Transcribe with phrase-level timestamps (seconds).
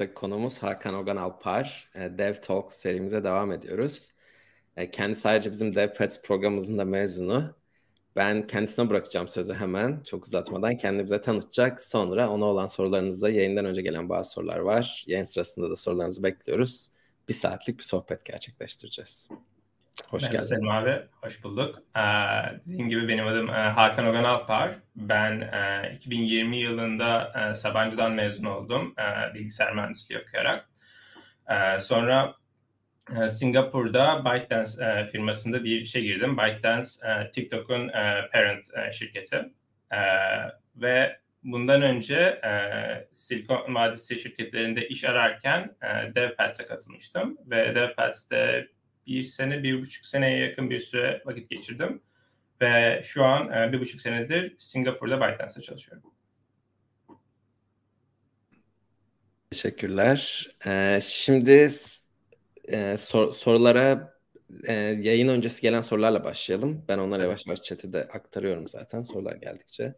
[0.00, 1.90] Haftaki konumuz Hakan Ogan Alpar.
[1.94, 4.12] E, Dev Talks serimize devam ediyoruz.
[4.76, 7.54] E, Kendisi sadece bizim Dev Pets programımızın da mezunu.
[8.16, 10.76] Ben kendisine bırakacağım sözü hemen çok uzatmadan.
[10.76, 11.80] Kendini bize tanıtacak.
[11.80, 15.04] Sonra ona olan sorularınızda yayından önce gelen bazı sorular var.
[15.06, 16.88] Yayın sırasında da sorularınızı bekliyoruz.
[17.28, 19.28] Bir saatlik bir sohbet gerçekleştireceğiz.
[20.08, 20.48] Hoş Merhaba geldin.
[20.48, 21.82] Selim abi, hoş bulduk.
[21.96, 22.00] Ee,
[22.66, 24.74] dediğim gibi benim adım e, Hakan Ogan Alpar.
[24.96, 30.68] Ben e, 2020 yılında e, Sabancı'dan mezun oldum e, bilgisayar mühendisliği okuyarak.
[31.48, 32.34] E, sonra
[33.16, 36.38] e, Singapur'da ByteDance e, firmasında bir işe girdim.
[36.38, 39.36] ByteDance e, TikTok'un e, parent e, şirketi.
[39.92, 40.00] E,
[40.76, 42.52] ve bundan önce e,
[43.14, 45.76] Silikon Vadisi şirketlerinde iş ararken
[46.16, 47.38] e, katılmıştım.
[47.46, 48.68] Ve DevPads'te
[49.06, 52.02] bir sene, bir buçuk seneye yakın bir süre vakit geçirdim.
[52.60, 56.12] Ve şu an e, bir buçuk senedir Singapur'da ByteDance'da çalışıyorum.
[59.50, 60.48] Teşekkürler.
[60.66, 61.70] Ee, şimdi
[62.68, 64.14] e, sor, sorulara
[64.68, 66.84] e, yayın öncesi gelen sorularla başlayalım.
[66.88, 69.94] Ben onları yavaş yavaş chat'e de aktarıyorum zaten sorular geldikçe.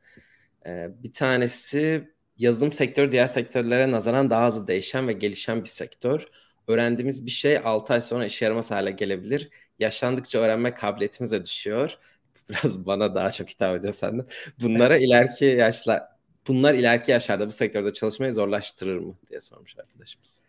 [0.66, 6.26] Ee, bir tanesi yazılım sektörü diğer sektörlere nazaran daha hızlı değişen ve gelişen bir sektör
[6.68, 9.50] öğrendiğimiz bir şey 6 ay sonra işe yaramaz hale gelebilir.
[9.78, 11.98] Yaşlandıkça öğrenme kabiliyetimiz de düşüyor.
[12.50, 14.26] Biraz bana daha çok hitap ediyor senden.
[14.60, 16.02] Bunlara ileriki yaşlar
[16.48, 20.46] bunlar ileriki yaşlarda bu sektörde çalışmayı zorlaştırır mı diye sormuş arkadaşımız.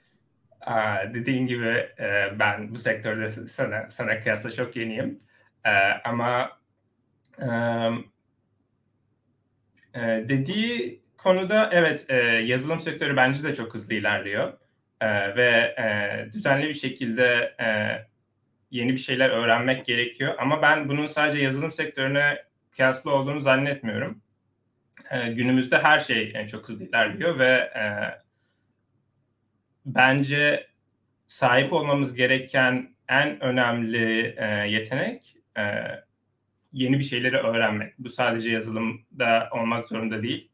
[0.61, 1.67] Aa, dediğin gibi
[1.99, 5.19] e, ben bu sektörde sana, sana kıyasla çok yeniyim.
[5.65, 5.71] E,
[6.05, 6.51] ama
[9.93, 9.99] e,
[10.29, 14.53] dediği konuda evet e, yazılım sektörü bence de çok hızlı ilerliyor.
[15.03, 17.67] E, ve e, düzenli bir şekilde e,
[18.71, 20.35] yeni bir şeyler öğrenmek gerekiyor.
[20.39, 24.21] Ama ben bunun sadece yazılım sektörüne kıyaslı olduğunu zannetmiyorum.
[25.11, 27.83] E, günümüzde her şey yani çok hızlı ilerliyor ve e,
[29.85, 30.67] bence
[31.27, 35.63] sahip olmamız gereken en önemli e, yetenek e,
[36.73, 37.99] yeni bir şeyleri öğrenmek.
[37.99, 40.51] Bu sadece yazılımda olmak zorunda değil.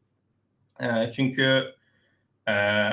[0.80, 1.74] E, çünkü
[2.50, 2.52] e,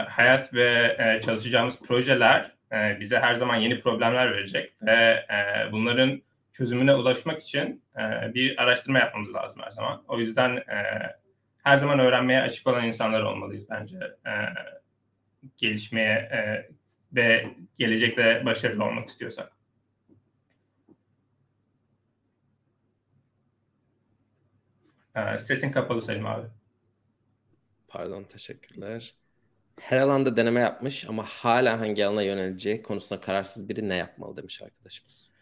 [0.09, 6.22] hayat ve e, çalışacağımız projeler e, bize her zaman yeni problemler verecek ve e, bunların
[6.53, 10.03] çözümüne ulaşmak için e, bir araştırma yapmamız lazım her zaman.
[10.07, 10.78] O yüzden e,
[11.63, 13.97] her zaman öğrenmeye açık olan insanlar olmalıyız bence.
[14.28, 14.31] E,
[15.57, 16.69] gelişmeye e,
[17.13, 17.46] ve
[17.78, 19.51] gelecekte başarılı olmak istiyorsak.
[25.16, 26.47] E, sesin kapalı Selim abi.
[27.88, 29.13] Pardon, teşekkürler
[29.79, 34.61] her alanda deneme yapmış ama hala hangi alana yöneleceği konusunda kararsız biri ne yapmalı demiş
[34.61, 35.33] arkadaşımız.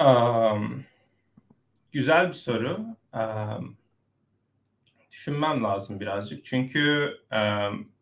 [0.00, 0.84] Um,
[1.92, 2.86] güzel bir soru.
[3.14, 3.76] Um,
[5.10, 6.44] düşünmem lazım birazcık.
[6.44, 7.92] Çünkü um,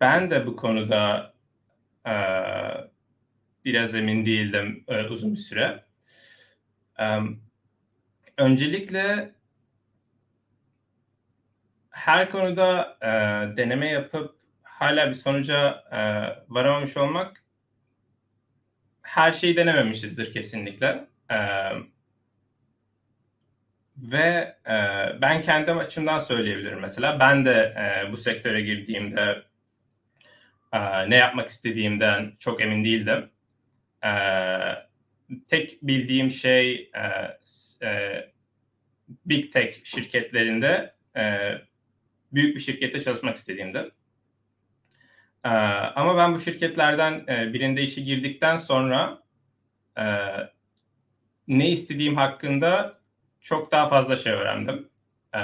[0.00, 1.34] ben de bu konuda
[2.06, 2.88] uh,
[3.64, 5.84] biraz emin değildim uh, uzun bir süre.
[6.98, 7.42] Um,
[8.38, 9.34] öncelikle
[11.92, 13.06] her konuda e,
[13.56, 15.98] deneme yapıp hala bir sonuca e,
[16.48, 17.42] varamamış olmak
[19.02, 21.04] her şeyi denememişizdir kesinlikle.
[21.30, 21.38] E,
[23.96, 24.76] ve e,
[25.20, 27.20] ben kendi açımdan söyleyebilirim mesela.
[27.20, 29.42] Ben de e, bu sektöre girdiğimde
[30.72, 33.30] e, ne yapmak istediğimden çok emin değildim.
[34.04, 34.12] E,
[35.50, 37.38] tek bildiğim şey e,
[37.86, 38.22] e,
[39.26, 41.52] Big Tech şirketlerinde e,
[42.32, 43.90] büyük bir şirkette çalışmak istediğimde.
[45.44, 49.22] Ee, ama ben bu şirketlerden e, birinde işe girdikten sonra
[49.98, 50.04] e,
[51.48, 53.00] ne istediğim hakkında
[53.40, 54.88] çok daha fazla şey öğrendim.
[55.34, 55.40] E,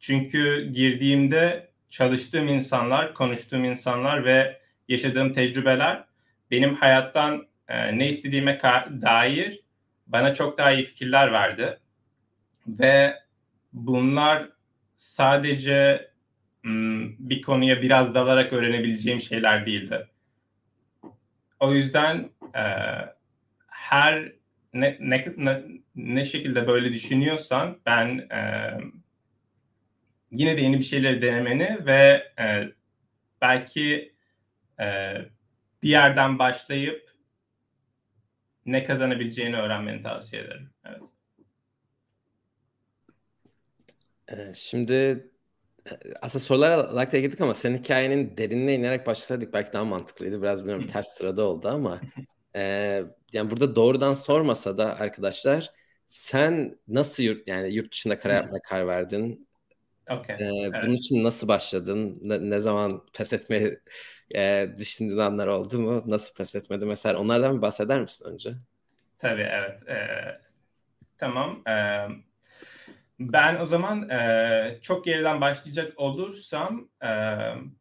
[0.00, 6.04] çünkü girdiğimde çalıştığım insanlar, konuştuğum insanlar ve yaşadığım tecrübeler
[6.50, 8.60] benim hayattan e, ne istediğime
[9.02, 9.60] dair
[10.06, 11.78] bana çok daha iyi fikirler verdi.
[12.66, 13.14] Ve
[13.72, 14.48] bunlar
[14.96, 16.10] sadece
[17.18, 20.08] bir konuya biraz dalarak öğrenebileceğim şeyler değildi.
[21.60, 22.62] O yüzden e,
[23.66, 24.32] her
[24.74, 25.62] ne, ne, ne,
[25.96, 28.70] ne şekilde böyle düşünüyorsan ben e,
[30.30, 32.72] yine de yeni bir şeyleri denemeni ve e,
[33.40, 34.14] belki
[34.80, 35.16] e,
[35.82, 37.10] bir yerden başlayıp
[38.66, 40.70] ne kazanabileceğini öğrenmeni tavsiye ederim.
[40.84, 41.13] Evet.
[44.32, 45.30] Ee, şimdi
[46.22, 50.42] aslında sorular olarak da girdik ama senin hikayenin derinine inerek başlasaydık belki daha mantıklıydı.
[50.42, 52.00] Biraz bilmiyorum ters sırada oldu ama
[52.56, 52.60] e,
[53.32, 55.70] yani burada doğrudan sormasa da arkadaşlar
[56.06, 59.48] sen nasıl yurt yani yurt dışında karar yapmaya karar verdin?
[60.10, 60.36] Okay.
[60.40, 60.44] Ee,
[60.74, 60.82] evet.
[60.82, 62.14] Bunun için nasıl başladın?
[62.22, 63.78] Ne, ne zaman pes etmeyi
[64.34, 66.02] e, düşündüğün anlar oldu mu?
[66.06, 66.86] Nasıl pes etmedi?
[66.86, 68.54] Mesela onlardan bir bahseder misin önce?
[69.18, 69.88] Tabii evet.
[69.88, 70.40] Ee,
[71.18, 71.62] tamam.
[71.68, 72.08] Ee,
[73.20, 77.08] ben o zaman e, çok geriden başlayacak olursam e,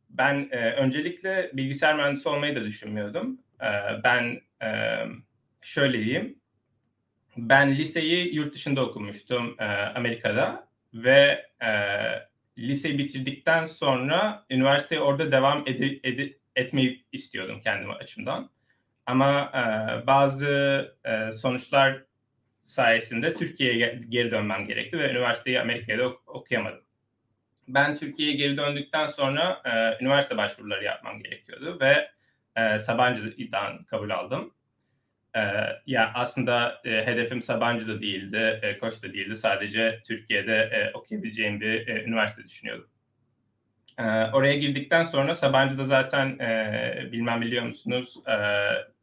[0.09, 3.39] ben e, öncelikle bilgisayar mühendisi olmayı da düşünmüyordum.
[3.61, 3.67] E,
[4.03, 4.99] ben e,
[5.63, 6.39] şöyle diyeyim.
[7.37, 11.69] Ben liseyi yurt dışında okumuştum e, Amerika'da ve e,
[12.57, 18.49] liseyi bitirdikten sonra üniversiteye orada devam ed- ed- etmeyi istiyordum kendime açımdan.
[19.05, 20.47] Ama e, bazı
[21.05, 22.03] e, sonuçlar
[22.63, 26.83] sayesinde Türkiye'ye geri dönmem gerekti ve üniversiteyi Amerika'da ok- okuyamadım.
[27.67, 32.11] Ben Türkiye'ye geri döndükten sonra e, üniversite başvuruları yapmam gerekiyordu ve
[32.55, 34.53] e, Sabancı'dan kabul aldım.
[35.35, 35.41] E,
[35.85, 39.35] ya aslında e, hedefim Sabancı da değildi, e, Koç değildi.
[39.35, 42.89] Sadece Türkiye'de e, okuyabileceğim bir e, üniversite düşünüyordum.
[43.99, 48.35] E, oraya girdikten sonra Sabancı'da zaten e, bilmem biliyor musunuz e,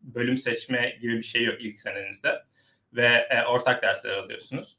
[0.03, 2.43] bölüm seçme gibi bir şey yok ilk senenizde
[2.92, 4.76] ve e, ortak dersler alıyorsunuz.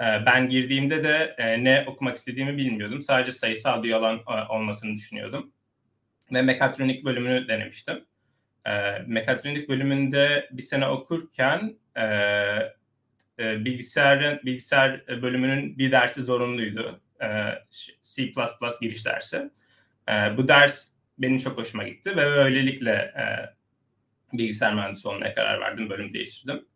[0.00, 3.00] E, ben girdiğimde de e, ne okumak istediğimi bilmiyordum.
[3.00, 5.52] Sadece sayısal bir alan e, olmasını düşünüyordum.
[6.32, 8.04] Ve mekatronik bölümünü denemiştim.
[8.66, 12.04] E, mekatronik bölümünde bir sene okurken e,
[13.38, 17.00] e, bilgisayarın bilgisayar bölümünün bir dersi zorunluydu.
[17.22, 17.26] E,
[18.02, 18.32] C++
[18.80, 19.50] giriş dersi.
[20.08, 20.88] E, bu ders
[21.18, 23.24] benim çok hoşuma gitti ve böylelikle e,
[24.38, 25.90] bilgisayar mühendisi olmaya karar verdim.
[25.90, 26.66] Bölüm değiştirdim.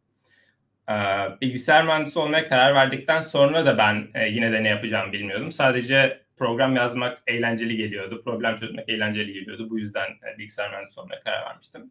[0.89, 0.95] E,
[1.41, 5.53] bilgisayar mühendisi olmaya karar verdikten sonra da ben e, yine de ne yapacağımı bilmiyordum.
[5.53, 8.23] Sadece program yazmak eğlenceli geliyordu.
[8.25, 9.71] Problem çözmek eğlenceli geliyordu.
[9.71, 11.91] Bu yüzden e, bilgisayar mühendisi olmaya karar vermiştim.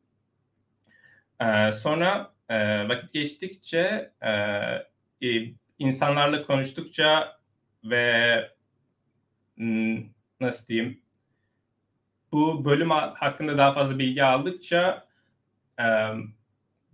[1.42, 4.12] E, sonra e, vakit geçtikçe
[5.80, 7.38] insanlarla konuştukça
[7.84, 8.50] ve
[9.58, 9.98] hmm,
[10.40, 11.02] nasıl diyeyim
[12.32, 15.08] bu bölüm hakkında daha fazla bilgi aldıkça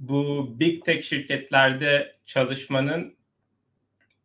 [0.01, 3.15] bu big tech şirketlerde çalışmanın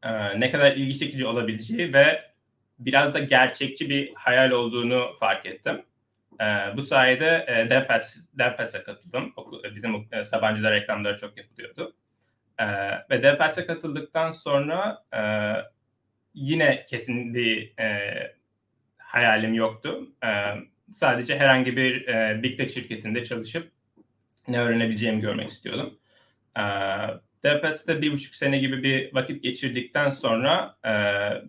[0.02, 2.31] e, ne kadar ilgi çekici olabileceği ve
[2.78, 5.82] biraz da gerçekçi bir hayal olduğunu fark ettim.
[6.40, 6.44] E,
[6.76, 7.70] bu sayede e,
[8.38, 9.33] DevPats'e katıldım.
[9.75, 11.95] Bizim e, Sabancı'da reklamları çok yapılıyordu.
[12.59, 12.66] E,
[13.11, 15.21] ve DevPats'e katıldıktan sonra e,
[16.35, 18.37] yine kesin bir e,
[18.99, 20.09] hayalim yoktu.
[20.25, 20.28] E,
[20.92, 23.75] sadece herhangi bir e, Big Tech şirketinde çalışıp
[24.49, 25.99] ne öğrenebileceğimi görmek istiyordum.
[26.59, 26.62] E,
[27.45, 30.93] DevPats'te bir buçuk sene gibi bir vakit geçirdikten sonra e,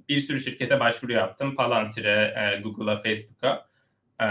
[0.09, 1.55] bir sürü şirkete başvuru yaptım.
[1.55, 3.67] Palantir'e, e, Google'a, Facebook'a
[4.19, 4.27] e,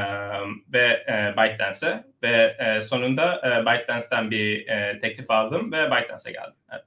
[0.72, 6.56] ve e, ByteDance'e ve e, sonunda e, ByteDance'den bir e, teklif aldım ve ByteDance'e geldim.
[6.72, 6.84] Evet.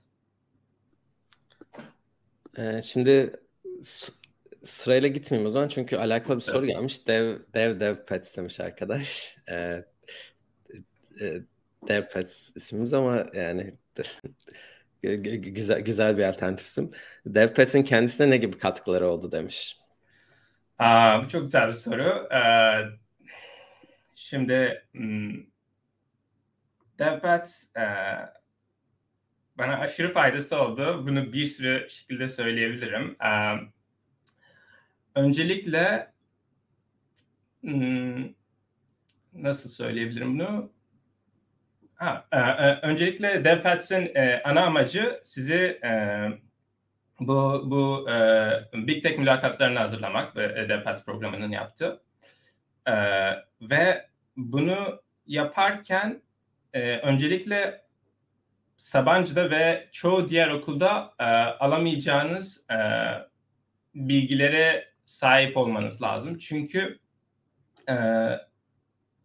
[2.58, 3.34] E, şimdi
[4.64, 7.08] sırayla gitmeyeyim o zaman çünkü alakalı bir soru gelmiş.
[7.08, 9.38] Dev Dev Dev Pets demiş arkadaş.
[9.52, 9.84] E,
[11.22, 11.42] e,
[11.88, 13.76] Dev Pets ismimiz ama yani
[15.02, 16.96] güzel güzel bir alternatifsin.
[17.26, 19.78] Dev Pets'in kendisine ne gibi katkıları oldu demiş.
[20.80, 22.30] Aa, bu çok güzel bir soru.
[22.34, 23.00] Ee,
[24.16, 25.34] şimdi hmm,
[27.00, 27.86] DevPets e,
[29.58, 31.08] bana aşırı faydası oldu.
[31.08, 33.16] Bunu bir sürü şekilde söyleyebilirim.
[33.26, 33.56] Ee,
[35.16, 36.14] öncelikle
[37.62, 38.34] hmm,
[39.34, 40.72] nasıl söyleyebilirim bunu?
[42.00, 45.92] Ha, e, e, öncelikle DevPats'in e, ana amacı sizi e,
[47.20, 48.18] bu bu e,
[48.74, 52.02] Big Tech mülakatlarını hazırlamak ve DevPats programının yaptığı.
[52.88, 52.94] E,
[53.62, 56.22] ve bunu yaparken
[56.74, 57.82] e, öncelikle
[58.78, 61.24] Sabancı'da ve çoğu diğer okulda e,
[61.60, 62.78] alamayacağınız e,
[63.96, 66.38] bilgilere sahip olmanız lazım.
[66.38, 67.00] Çünkü
[67.90, 67.96] e,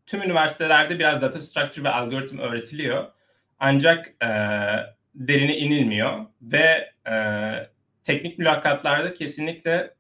[0.07, 3.05] tüm üniversitelerde biraz data structure ve algoritm öğretiliyor.
[3.59, 4.29] Ancak e,
[5.15, 7.15] derine inilmiyor ve e,
[8.05, 9.95] teknik mülakatlarda kesinlikle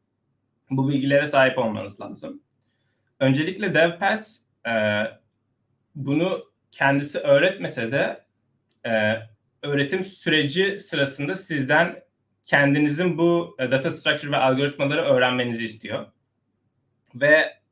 [0.70, 2.42] bu bilgilere sahip olmanız lazım.
[3.20, 4.72] Öncelikle DevPads e,
[5.94, 8.24] bunu kendisi öğretmese de
[8.86, 9.16] e,
[9.62, 12.04] öğretim süreci sırasında sizden
[12.44, 16.06] kendinizin bu e, data structure ve algoritmaları öğrenmenizi istiyor.
[17.14, 17.63] Ve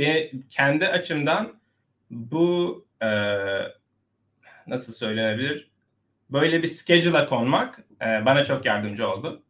[0.00, 1.60] ve kendi açımdan
[2.10, 3.08] bu e,
[4.66, 5.70] nasıl söylenebilir?
[6.30, 9.42] Böyle bir schedule'a konmak e, bana çok yardımcı oldu.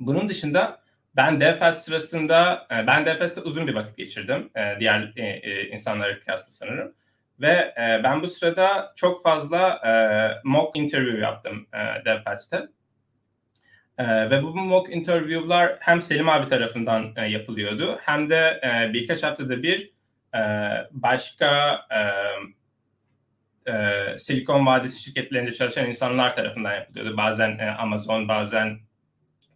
[0.00, 0.82] Bunun dışında
[1.16, 4.50] ben DevPath sırasında, e, ben DevPath'te uzun bir vakit geçirdim.
[4.56, 6.94] E, diğer e, e, insanlara kıyasla sanırım.
[7.40, 9.92] Ve e, ben bu sırada çok fazla e,
[10.44, 12.68] mock interview yaptım e, DevPath'te.
[13.98, 19.22] E, ve bu mock interview'lar hem Selim abi tarafından e, yapılıyordu hem de e, birkaç
[19.22, 19.92] haftada bir
[20.34, 20.40] e,
[20.90, 22.00] başka e,
[23.72, 27.16] e, Silikon Vadisi şirketlerinde çalışan insanlar tarafından yapılıyordu.
[27.16, 28.78] Bazen e, Amazon, bazen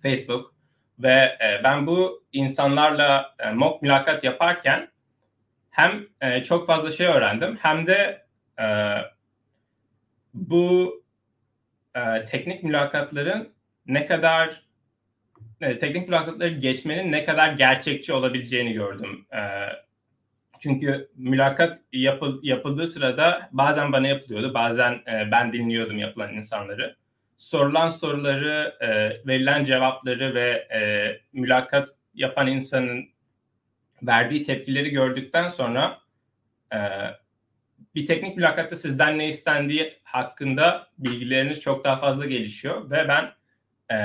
[0.03, 0.55] Facebook
[0.99, 4.89] ve e, ben bu insanlarla e, mock mülakat yaparken
[5.71, 8.27] hem e, çok fazla şey öğrendim hem de
[8.61, 8.67] e,
[10.35, 10.95] bu
[11.95, 13.56] e, teknik mülakatların
[13.87, 14.63] ne kadar
[15.61, 19.27] e, teknik mülakatları geçmenin ne kadar gerçekçi olabileceğini gördüm.
[19.33, 19.41] E,
[20.61, 26.97] çünkü mülakat yapıl, yapıldığı sırada bazen bana yapılıyordu, bazen e, ben dinliyordum yapılan insanları.
[27.39, 28.89] Sorulan soruları, e,
[29.27, 30.81] verilen cevapları ve e,
[31.33, 33.09] mülakat yapan insanın
[34.03, 35.99] verdiği tepkileri gördükten sonra
[36.73, 36.79] e,
[37.95, 43.36] bir teknik mülakatta sizden ne istendiği hakkında bilgileriniz çok daha fazla gelişiyor ve ben
[43.93, 43.97] e,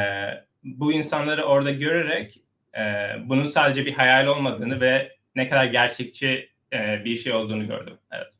[0.63, 2.43] bu insanları orada görerek
[2.77, 2.81] e,
[3.25, 7.97] bunun sadece bir hayal olmadığını ve ne kadar gerçekçi e, bir şey olduğunu gördüm.
[8.11, 8.33] Evet.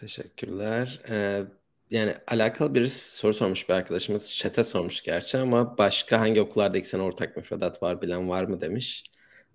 [0.00, 1.00] Teşekkürler.
[1.08, 1.42] Ee,
[1.90, 4.34] yani alakalı bir soru sormuş bir arkadaşımız.
[4.34, 9.04] Chat'e sormuş gerçi ama başka hangi okullarda ikisine ortak müfredat var bilen var mı demiş.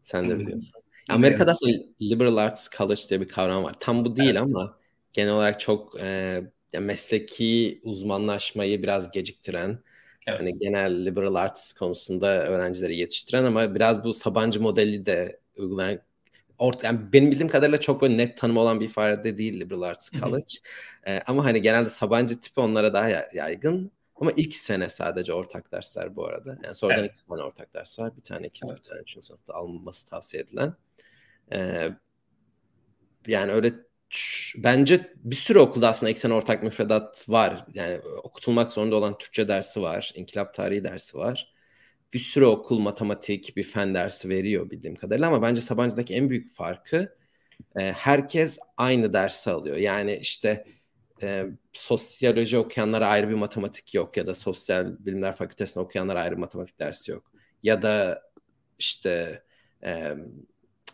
[0.02, 0.82] Sen de biliyorsun.
[1.10, 3.76] Amerika'da aslında liberal arts college diye bir kavram var.
[3.80, 4.42] Tam bu değil evet.
[4.42, 4.78] ama
[5.14, 6.42] genel olarak çok e,
[6.80, 9.80] mesleki uzmanlaşmayı biraz geciktiren
[10.28, 10.40] Evet.
[10.40, 16.00] Hani genel liberal arts konusunda öğrencileri yetiştiren ama biraz bu Sabancı modeli de uygulayan
[16.58, 20.12] Ort yani benim bildiğim kadarıyla çok böyle net tanım olan bir ifade değil liberal arts
[20.12, 20.54] college.
[21.08, 23.92] ee, ama hani genelde Sabancı tipi onlara daha yaygın.
[24.16, 26.58] Ama ilk sene sadece ortak dersler bu arada.
[26.64, 27.16] Yani sonradan evet.
[27.16, 28.18] iki tane ortak ders var.
[28.18, 28.84] Bir tane ikinci, evet.
[28.84, 30.74] bir tane üçüncü sınıfta alınması tavsiye edilen.
[31.54, 31.90] Ee,
[33.28, 33.74] yani öyle
[34.58, 37.66] bence bir sürü okulda aslında eksen ortak müfredat var.
[37.74, 41.54] Yani okutulmak zorunda olan Türkçe dersi var, inkılap tarihi dersi var.
[42.14, 46.54] Bir sürü okul matematik, bir fen dersi veriyor bildiğim kadarıyla ama bence Sabancı'daki en büyük
[46.56, 47.18] farkı
[47.76, 49.78] e, herkes aynı dersi alıyor.
[49.78, 50.66] Yani işte
[51.22, 56.80] e, sosyoloji okuyanlara ayrı bir matematik yok ya da sosyal bilimler fakültesinde okuyanlara ayrı matematik
[56.80, 57.32] dersi yok.
[57.64, 58.22] Ya da
[58.80, 59.44] işte
[59.84, 60.16] e,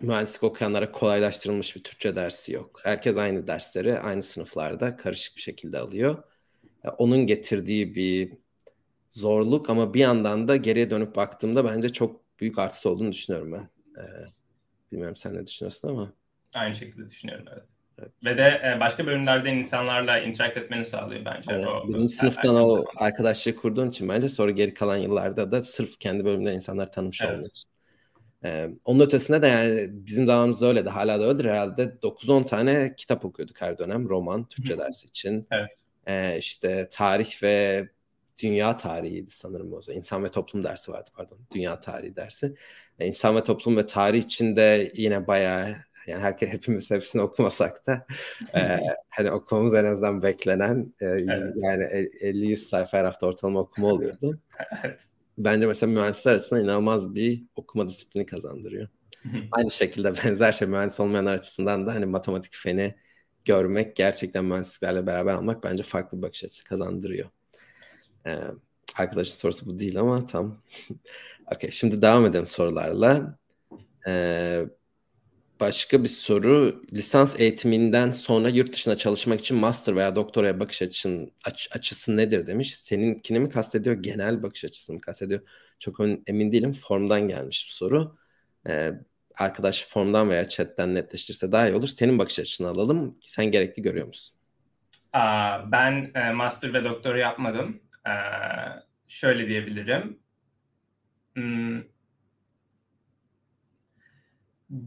[0.04, 2.82] mühendislik okuyanlara kolaylaştırılmış bir Türkçe dersi yok.
[2.84, 6.24] Herkes aynı dersleri aynı sınıflarda karışık bir şekilde alıyor.
[6.98, 8.34] Onun getirdiği bir
[9.10, 13.70] zorluk ama bir yandan da geriye dönüp baktığımda bence çok büyük artısı olduğunu düşünüyorum ben.
[14.02, 14.26] Ee,
[14.92, 16.14] bilmiyorum sen ne düşünüyorsun ama.
[16.56, 17.64] Aynı şekilde düşünüyorum evet.
[18.00, 18.12] evet.
[18.26, 21.52] Ve de e, başka bölümlerde insanlarla interact etmeni sağlıyor bence.
[21.52, 26.00] Evet, o, birinci sınıftan o arkadaşlığı kurduğun için bence sonra geri kalan yıllarda da sırf
[26.00, 27.36] kendi bölümden insanlar tanımış evet.
[27.36, 27.72] oluyorsun.
[28.46, 32.96] Ee, onun ötesinde de yani bizim zamanımızda öyle de hala da öyledir herhalde 9-10 tane
[32.98, 35.48] kitap okuyorduk her dönem roman Türkçe dersi için.
[35.52, 35.70] Evet.
[36.08, 37.88] Ee, işte tarih ve
[38.44, 39.98] dünya tarihiydi sanırım o zaman.
[39.98, 41.40] İnsan ve toplum dersi vardı pardon.
[41.52, 42.56] Dünya tarihi dersi.
[43.00, 45.76] Ee, insan ve toplum ve tarih için de yine bayağı
[46.08, 48.06] yani herkes hepimiz hepsini okumasak da
[48.56, 48.80] e,
[49.10, 51.54] hani okumamız en azından beklenen e, yüz, evet.
[51.56, 54.40] yani 50-100 sayfa her hafta ortalama okuma oluyordu.
[54.84, 55.02] evet
[55.46, 58.88] bence mesela mühendisler arasında inanılmaz bir okuma disiplini kazandırıyor.
[59.52, 62.96] Aynı şekilde benzer şey mühendis olmayanlar açısından da hani matematik feni
[63.46, 67.30] görmek gerçekten mühendisliklerle beraber almak bence farklı bir bakış açısı kazandırıyor.
[68.28, 68.40] Ee,
[68.98, 70.62] arkadaşın sorusu bu değil ama tam.
[71.56, 73.38] okay, şimdi devam edelim sorularla.
[74.08, 74.66] Ee,
[75.62, 76.84] Başka bir soru.
[76.94, 82.48] Lisans eğitiminden sonra yurt dışına çalışmak için master veya doktoraya bakış açın, aç, açısı nedir
[82.48, 82.76] demiş.
[82.76, 85.42] Seninkini mi kastediyor, genel bakış açısını mı kastediyor?
[85.80, 86.74] Çok emin değilim.
[86.74, 88.18] Formdan gelmiş bir soru.
[88.68, 88.92] Ee,
[89.38, 91.88] arkadaş formdan veya chatten netleştirse daha iyi olur.
[91.88, 93.18] Senin bakış açını alalım.
[93.22, 94.38] Sen gerekli görüyor musun?
[95.14, 97.82] Aa, ben e, master ve doktora yapmadım.
[98.08, 98.12] Ee,
[99.08, 100.20] şöyle diyebilirim.
[101.36, 101.82] Hmm,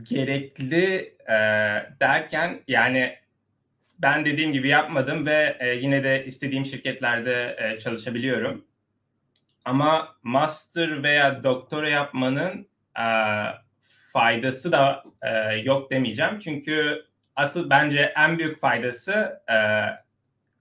[0.03, 1.37] gerekli e,
[2.01, 3.17] derken yani
[3.99, 8.65] ben dediğim gibi yapmadım ve e, yine de istediğim şirketlerde e, çalışabiliyorum.
[9.65, 13.07] Ama master veya doktora yapmanın e,
[14.13, 16.39] faydası da e, yok demeyeceğim.
[16.39, 17.05] Çünkü
[17.37, 19.57] asıl bence en büyük faydası e,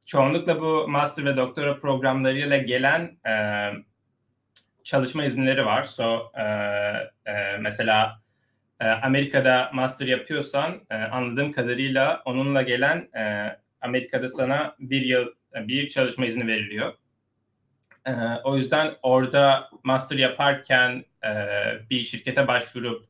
[0.05, 3.33] çoğunlukla bu master ve doktora programlarıyla gelen e,
[4.83, 5.83] çalışma izinleri var.
[5.83, 6.43] So e,
[7.31, 8.22] e, mesela
[8.83, 15.89] e, Amerika'da master yapıyorsan e, anladığım kadarıyla onunla gelen e, Amerika'da sana bir yıl bir
[15.89, 16.93] çalışma izni veriliyor.
[18.43, 21.05] o yüzden orada master yaparken
[21.89, 23.07] bir şirkete başvurup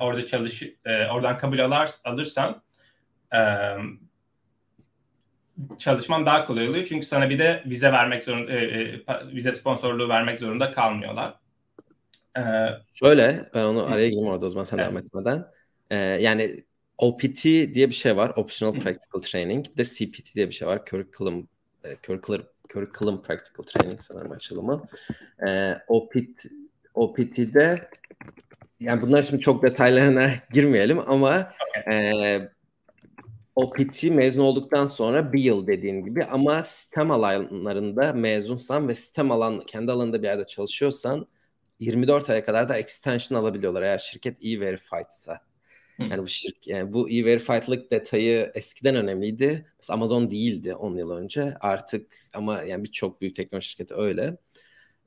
[0.00, 2.62] orada çalış oradan kabul alar, alırsan
[5.78, 6.86] çalışman daha kolay oluyor.
[6.86, 11.34] Çünkü sana bir de vize vermek zorunda, e, e, vize sponsorluğu vermek zorunda kalmıyorlar.
[12.36, 12.42] Ee,
[12.94, 14.86] Şöyle, ben onu araya gireyim orada o zaman sen evet.
[14.86, 15.44] devam etmeden.
[15.90, 16.64] Ee, yani
[16.98, 18.32] OPT diye bir şey var.
[18.36, 19.66] Optional Practical Training.
[19.66, 20.82] Bir de CPT diye bir şey var.
[20.90, 21.48] Curriculum,
[21.84, 24.82] e, Curriculum, Curriculum Practical Training sanırım açılımı.
[25.46, 26.46] Ee, OPT,
[26.94, 27.88] OPT'de
[28.80, 31.52] yani bunlar şimdi çok detaylarına girmeyelim ama
[31.82, 32.10] okay.
[32.10, 32.50] e,
[33.56, 39.60] OPT mezun olduktan sonra bir yıl dediğin gibi ama sistem alanlarında mezunsan ve sistem alan
[39.60, 41.26] kendi alanında bir yerde çalışıyorsan
[41.78, 45.32] 24 aya kadar da extension alabiliyorlar eğer şirket e-verified ise.
[46.10, 49.66] Yani bu şirket yani bu e-verified'lık detayı eskiden önemliydi.
[49.78, 51.54] Mesela Amazon değildi 10 yıl önce.
[51.60, 54.36] Artık ama yani birçok büyük teknoloji şirketi öyle.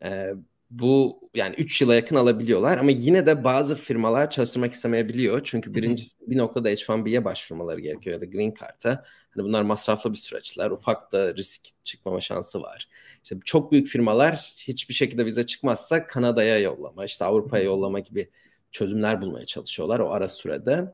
[0.04, 0.34] Ee,
[0.70, 5.42] bu yani 3 yıla yakın alabiliyorlar ama yine de bazı firmalar çalıştırmak istemeyebiliyor.
[5.44, 9.06] Çünkü birincisi bir noktada H1B'ye başvurmaları gerekiyor ya da Green Card'a.
[9.30, 10.72] Hani bunlar masraflı bir süreçler.
[10.72, 12.88] Ufak da risk çıkmama şansı var.
[13.24, 18.30] İşte çok büyük firmalar hiçbir şekilde vize çıkmazsa Kanada'ya yollama, işte Avrupa'ya yollama gibi
[18.72, 20.94] çözümler bulmaya çalışıyorlar o ara sürede.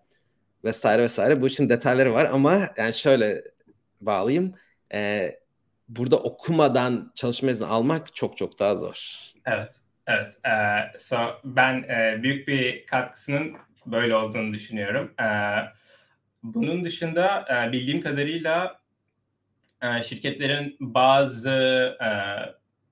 [0.63, 1.41] Vesaire vesaire.
[1.41, 3.43] Bu işin detayları var ama yani şöyle
[4.01, 4.53] bağlayayım.
[4.93, 5.39] Ee,
[5.89, 9.17] burada okumadan çalışma izni almak çok çok daha zor.
[9.45, 9.75] Evet,
[10.07, 10.37] evet.
[10.45, 13.53] Ee, so, ben e, büyük bir katkısının
[13.85, 15.13] böyle olduğunu düşünüyorum.
[15.21, 15.25] Ee,
[16.43, 18.79] bunun dışında e, bildiğim kadarıyla
[19.81, 21.49] e, şirketlerin bazı
[22.01, 22.09] e,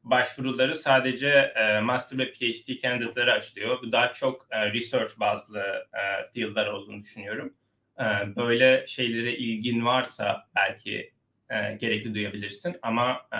[0.04, 3.82] başvuruları sadece e, master ve PhD candidate'ları açılıyor.
[3.82, 5.60] Bu daha çok e, research bazlı
[5.94, 7.54] e, field'lar olduğunu düşünüyorum.
[8.00, 8.04] E,
[8.36, 11.13] böyle şeylere ilgin varsa belki
[11.50, 13.40] e, gerekli duyabilirsin ama e,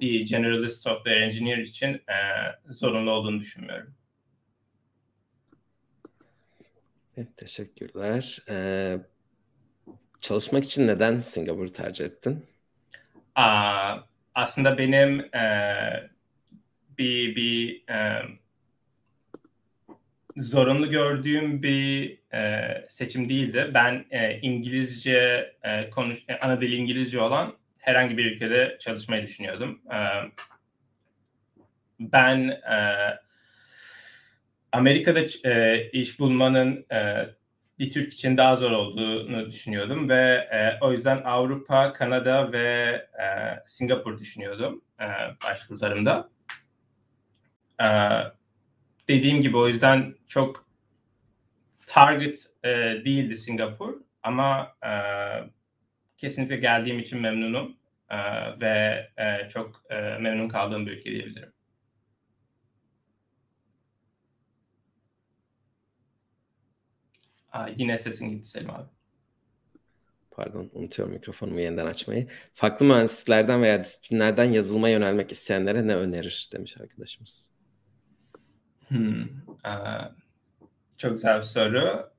[0.00, 2.16] bir generalist software engineer için e,
[2.68, 3.94] zorunlu olduğunu düşünmüyorum.
[7.16, 8.38] Evet, teşekkürler.
[8.48, 8.98] Ee,
[10.20, 12.46] çalışmak için neden Singapur'u tercih ettin?
[13.34, 13.98] Aa,
[14.34, 16.10] aslında benim e,
[16.98, 18.22] bir bir e,
[20.36, 23.70] zorunlu gördüğüm bir e, seçim değildi.
[23.74, 29.80] Ben e, İngilizce e, konuş e, ana dili İngilizce olan herhangi bir ülkede çalışmayı düşünüyordum.
[29.92, 29.98] E,
[32.00, 32.78] ben e,
[34.72, 37.28] Amerika'da e, iş bulmanın e,
[37.78, 42.66] bir Türk için daha zor olduğunu düşünüyordum ve e, o yüzden Avrupa, Kanada ve
[43.22, 43.26] e,
[43.66, 45.06] Singapur düşünüyordum e,
[45.44, 46.30] başvurularımda.
[47.82, 47.86] E,
[49.08, 50.66] dediğim gibi o yüzden çok
[51.92, 52.68] target e,
[53.04, 54.90] değildi Singapur ama e,
[56.16, 57.76] kesinlikle geldiğim için memnunum
[58.10, 58.16] e,
[58.60, 61.52] ve e, çok e, memnun kaldığım bir ülke diyebilirim.
[67.52, 68.88] Aa, yine sesin gitti Selim abi.
[70.30, 72.28] Pardon unutuyorum mikrofonumu yeniden açmayı.
[72.54, 77.52] Farklı mühendisliklerden veya disiplinlerden yazılıma yönelmek isteyenlere ne önerir demiş arkadaşımız.
[78.88, 79.24] Hmm,
[79.64, 80.08] aa,
[81.02, 82.12] çok güzel bir soru.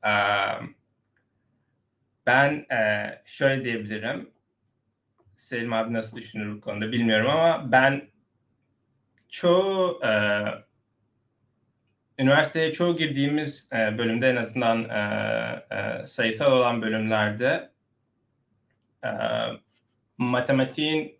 [2.25, 2.65] Ben
[3.25, 4.29] şöyle diyebilirim.
[5.37, 8.07] Selim abi nasıl düşünür bu konuda bilmiyorum ama ben
[9.29, 10.01] çoğu
[12.19, 14.89] üniversiteye çoğu girdiğimiz bölümde en azından
[16.05, 17.71] sayısal olan bölümlerde
[20.17, 21.19] matematiğin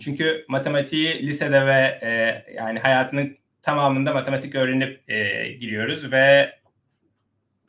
[0.00, 6.58] çünkü matematiği lisede ve e, yani hayatının tamamında matematik öğrenip e, giriyoruz ve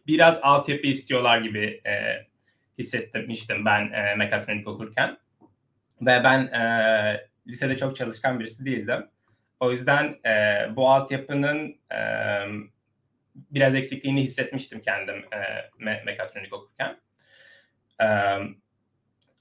[0.07, 2.25] biraz altyapı istiyorlar gibi e,
[2.77, 5.17] hissetmiştim ben e, mekatronik okurken.
[6.01, 9.07] Ve ben e, lisede çok çalışkan birisi değildim.
[9.59, 11.99] O yüzden e, bu altyapının e,
[13.35, 15.37] biraz eksikliğini hissetmiştim kendim e,
[15.83, 16.97] me- mekatronik okurken.
[18.01, 18.07] E,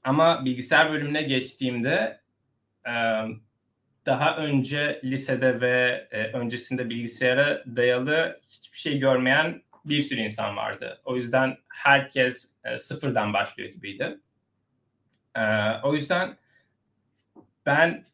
[0.04, 2.20] ama bilgisayar bölümüne geçtiğimde
[2.87, 2.92] e,
[4.08, 11.00] daha önce lisede ve e, öncesinde bilgisayara dayalı hiçbir şey görmeyen bir sürü insan vardı.
[11.04, 14.18] O yüzden herkes e, sıfırdan başlıyor gibiydi.
[15.36, 15.42] E,
[15.82, 16.36] o yüzden
[17.66, 18.04] ben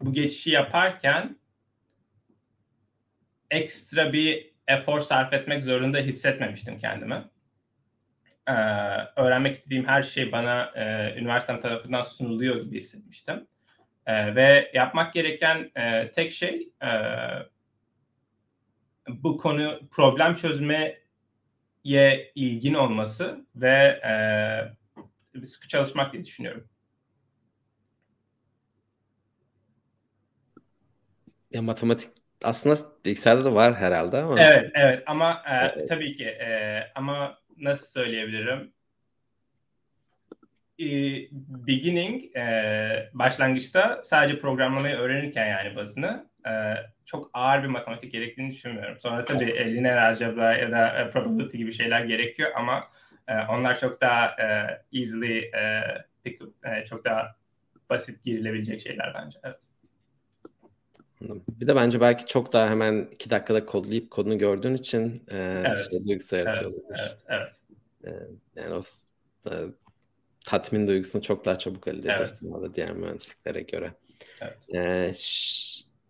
[0.00, 1.36] bu geçişi yaparken
[3.50, 7.24] ekstra bir efor sarf etmek zorunda hissetmemiştim kendimi.
[8.48, 8.52] Ee,
[9.16, 13.46] öğrenmek istediğim her şey bana e, üniversitem tarafından sunuluyor gibi hissetmiştim.
[14.08, 16.88] E, ve yapmak gereken e, tek şey e,
[19.08, 21.02] bu konu problem çözmeye
[22.34, 24.00] ilgin olması ve
[25.34, 26.68] e, sıkı çalışmak diye düşünüyorum.
[31.50, 32.10] Ya matematik
[32.42, 34.38] aslında bilgisayarda da var herhalde ama.
[34.40, 35.42] Evet, evet ama
[35.76, 38.72] e, tabii ki e, ama nasıl söyleyebilirim?
[41.66, 46.52] Beginning e, başlangıçta sadece programlamayı öğrenirken yani bazını e,
[47.04, 48.98] çok ağır bir matematik gerektiğini düşünmüyorum.
[48.98, 52.84] Sonra tabii e, linear algebra ya da e, probability gibi şeyler gerekiyor ama
[53.28, 54.46] e, onlar çok daha e,
[54.98, 55.82] easily e,
[56.24, 57.36] pick e, çok daha
[57.90, 59.38] basit girilebilecek şeyler bence.
[59.44, 59.56] Evet.
[61.60, 65.90] Bir de bence belki çok daha hemen iki dakikada kodlayıp kodunu gördüğün için e, evet.
[65.90, 67.52] şey duygusu yaratıyor evet, Evet,
[68.04, 68.30] evet.
[68.56, 68.80] E, yani o
[69.50, 69.54] e,
[70.48, 72.76] tatmin duygusunu çok daha çabuk elde ediyorsun evet.
[72.76, 73.94] diğer mühendisliklere göre.
[74.40, 74.74] Evet.
[74.74, 75.12] E,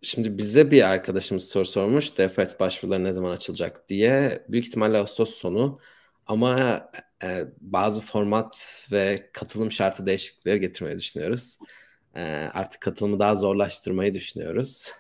[0.03, 2.19] şimdi bize bir arkadaşımız soru sormuş.
[2.19, 4.45] DevPet başvuruları ne zaman açılacak diye.
[4.49, 5.79] Büyük ihtimalle Ağustos sonu
[6.27, 6.83] ama
[7.25, 11.59] e, bazı format ve katılım şartı değişiklikleri getirmeyi düşünüyoruz.
[12.17, 12.23] E,
[12.55, 14.93] artık katılımı daha zorlaştırmayı düşünüyoruz.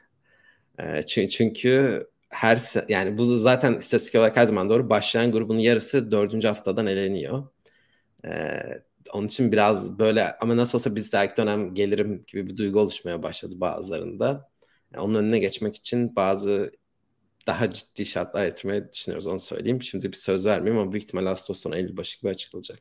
[0.79, 4.90] E, çünkü, çünkü her yani bu zaten istatistik olarak her zaman doğru.
[4.90, 7.48] Başlayan grubun yarısı dördüncü haftadan eleniyor.
[8.24, 8.61] E,
[9.12, 13.23] onun için biraz böyle ama nasıl olsa biz de dönem gelirim gibi bir duygu oluşmaya
[13.23, 14.51] başladı bazılarında.
[14.94, 16.73] Yani onun önüne geçmek için bazı
[17.47, 19.83] daha ciddi şartlar getirmeyi düşünüyoruz onu söyleyeyim.
[19.83, 22.81] Şimdi bir söz vermeyeyim ama büyük ihtimal Ağustos sonu Eylül başı gibi açılacak.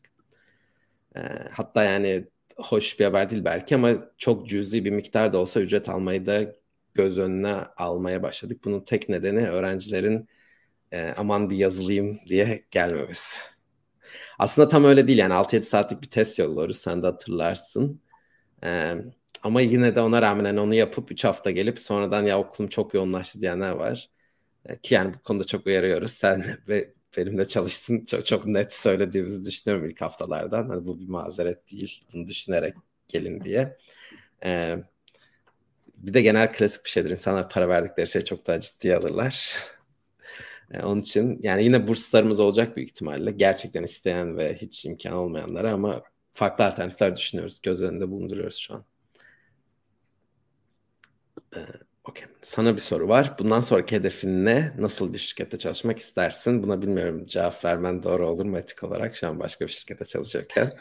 [1.15, 1.19] E,
[1.51, 5.89] hatta yani hoş bir haber değil belki ama çok cüzi bir miktar da olsa ücret
[5.89, 6.55] almayı da
[6.93, 8.61] göz önüne almaya başladık.
[8.65, 10.27] Bunun tek nedeni öğrencilerin
[10.91, 13.56] e, aman bir yazılayım diye gelmemesi.
[14.39, 18.01] Aslında tam öyle değil yani 6-7 saatlik bir test yolluyoruz sen de hatırlarsın.
[18.63, 18.95] E,
[19.43, 22.93] ama yine de ona rağmen yani onu yapıp 3 hafta gelip sonradan ya okulum çok
[22.93, 24.09] yoğunlaştı diyenler var.
[24.65, 26.11] E, ki yani bu konuda çok uyarıyoruz.
[26.13, 30.69] Sen ve benimle çalıştın çok, çok net söylediğimizi düşünüyorum ilk haftalardan.
[30.69, 32.03] Hani bu bir mazeret değil.
[32.13, 32.75] Bunu düşünerek
[33.07, 33.77] gelin diye.
[34.45, 34.77] Ee,
[35.97, 37.09] bir de genel klasik bir şeydir.
[37.09, 39.57] İnsanlar para verdikleri şey çok daha ciddiye alırlar.
[40.71, 43.31] Ee, onun için yani yine burslarımız olacak büyük ihtimalle.
[43.31, 47.61] Gerçekten isteyen ve hiç imkan olmayanlara ama farklı alternatifler düşünüyoruz.
[47.61, 48.85] Göz önünde bulunduruyoruz şu an.
[51.55, 51.59] Ee,
[52.03, 52.27] Okay.
[52.41, 53.35] Sana bir soru var.
[53.39, 54.73] Bundan sonraki hedefin ne?
[54.77, 56.63] Nasıl bir şirkette çalışmak istersin?
[56.63, 60.73] Buna bilmiyorum cevap vermen doğru olur mu etik olarak şu an başka bir şirkette çalışırken.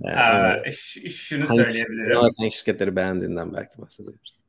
[0.00, 0.72] Yani, Aa,
[1.10, 2.16] şunu hangi söyleyebilirim.
[2.16, 4.44] Hangi şirketleri beğendiğinden belki bahsedebiliriz.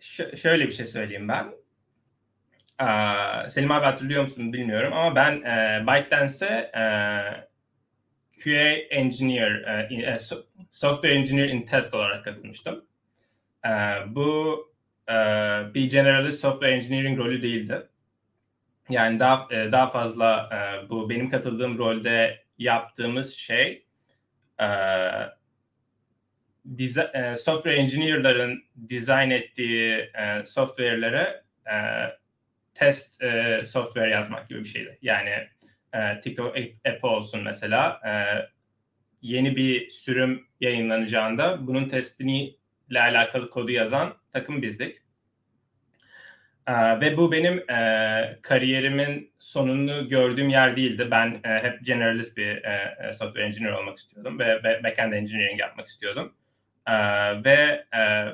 [0.00, 1.52] Ş- şöyle bir şey söyleyeyim ben.
[2.78, 6.82] Aa, Selim abi hatırlıyor musun bilmiyorum ama ben e, ByteDance'e e,
[8.44, 9.52] QA Engineer,
[9.90, 10.18] e, e,
[10.70, 12.84] Software Engineer in Test olarak katılmıştım.
[13.66, 13.70] E,
[14.06, 14.58] bu
[15.08, 15.14] e,
[15.74, 17.88] bir generalist software engineering rolü değildi.
[18.90, 23.86] Yani daha e, daha fazla e, bu benim katıldığım rolde yaptığımız şey
[27.36, 30.12] software engineer'ların design ettiği
[30.46, 31.42] software'lere
[32.78, 33.22] test
[33.64, 34.98] software yazmak gibi bir şeydi.
[35.02, 35.30] Yani
[36.22, 38.00] TikTok app olsun mesela
[39.22, 42.56] yeni bir sürüm yayınlanacağında bunun testini
[42.90, 45.02] ile alakalı kodu yazan takım bizdik.
[46.68, 51.08] Ee, ve bu benim e, kariyerimin sonunu gördüğüm yer değildi.
[51.10, 55.60] Ben e, hep generalist bir e, e software engineer olmak istiyordum ve, ve backend engineering
[55.60, 56.34] yapmak istiyordum.
[56.86, 56.94] E,
[57.44, 58.26] ve e,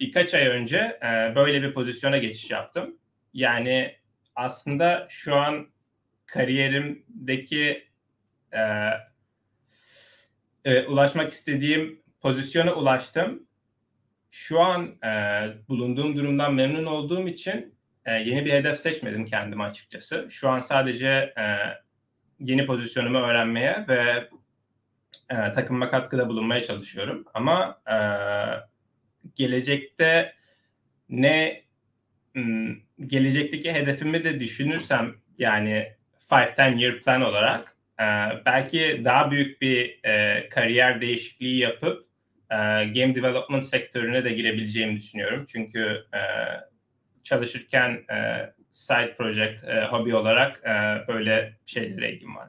[0.00, 2.98] birkaç ay önce e, böyle bir pozisyona geçiş yaptım.
[3.34, 3.96] Yani
[4.34, 5.66] aslında şu an
[6.26, 7.88] kariyerimdeki
[8.52, 8.62] e,
[10.64, 13.46] e, ulaşmak istediğim pozisyona ulaştım.
[14.30, 15.10] Şu an e,
[15.68, 20.26] bulunduğum durumdan memnun olduğum için e, yeni bir hedef seçmedim kendime açıkçası.
[20.30, 21.44] Şu an sadece e,
[22.40, 24.28] yeni pozisyonumu öğrenmeye ve
[25.30, 27.24] e, takımıma katkıda bulunmaya çalışıyorum.
[27.34, 27.98] Ama e,
[29.36, 30.34] gelecekte
[31.08, 31.62] ne
[33.06, 35.92] gelecekteki hedefimi de düşünürsem yani
[36.30, 38.04] 5-10 year plan olarak e,
[38.46, 42.06] belki daha büyük bir e, kariyer değişikliği yapıp
[42.50, 45.46] e, game development sektörüne de girebileceğimi düşünüyorum.
[45.48, 46.04] Çünkü
[47.24, 48.04] çalışırken
[48.70, 50.62] side project, hobi olarak
[51.08, 52.48] böyle şeylere ilgim var.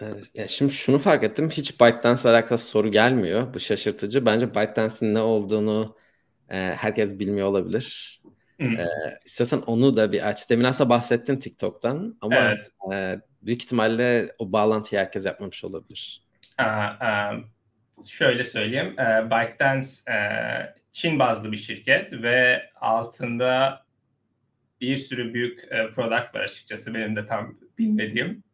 [0.00, 0.30] Evet.
[0.34, 1.50] Yani şimdi şunu fark ettim.
[1.50, 3.54] Hiç ByteDance alakalı soru gelmiyor.
[3.54, 4.26] Bu şaşırtıcı.
[4.26, 5.96] Bence ByteDance'in ne olduğunu
[6.52, 8.18] e, herkes bilmiyor olabilir.
[8.60, 8.86] E,
[9.24, 10.50] istiyorsan onu da bir aç.
[10.50, 12.70] Demin aslında bahsettin TikTok'tan ama evet.
[12.92, 16.22] e, büyük ihtimalle o bağlantıyı herkes yapmamış olabilir
[18.08, 18.96] şöyle söyleyeyim.
[19.30, 19.88] ByteDance
[20.92, 23.82] Çin bazlı bir şirket ve altında
[24.80, 28.44] bir sürü büyük product var açıkçası benim de tam bilmediğim.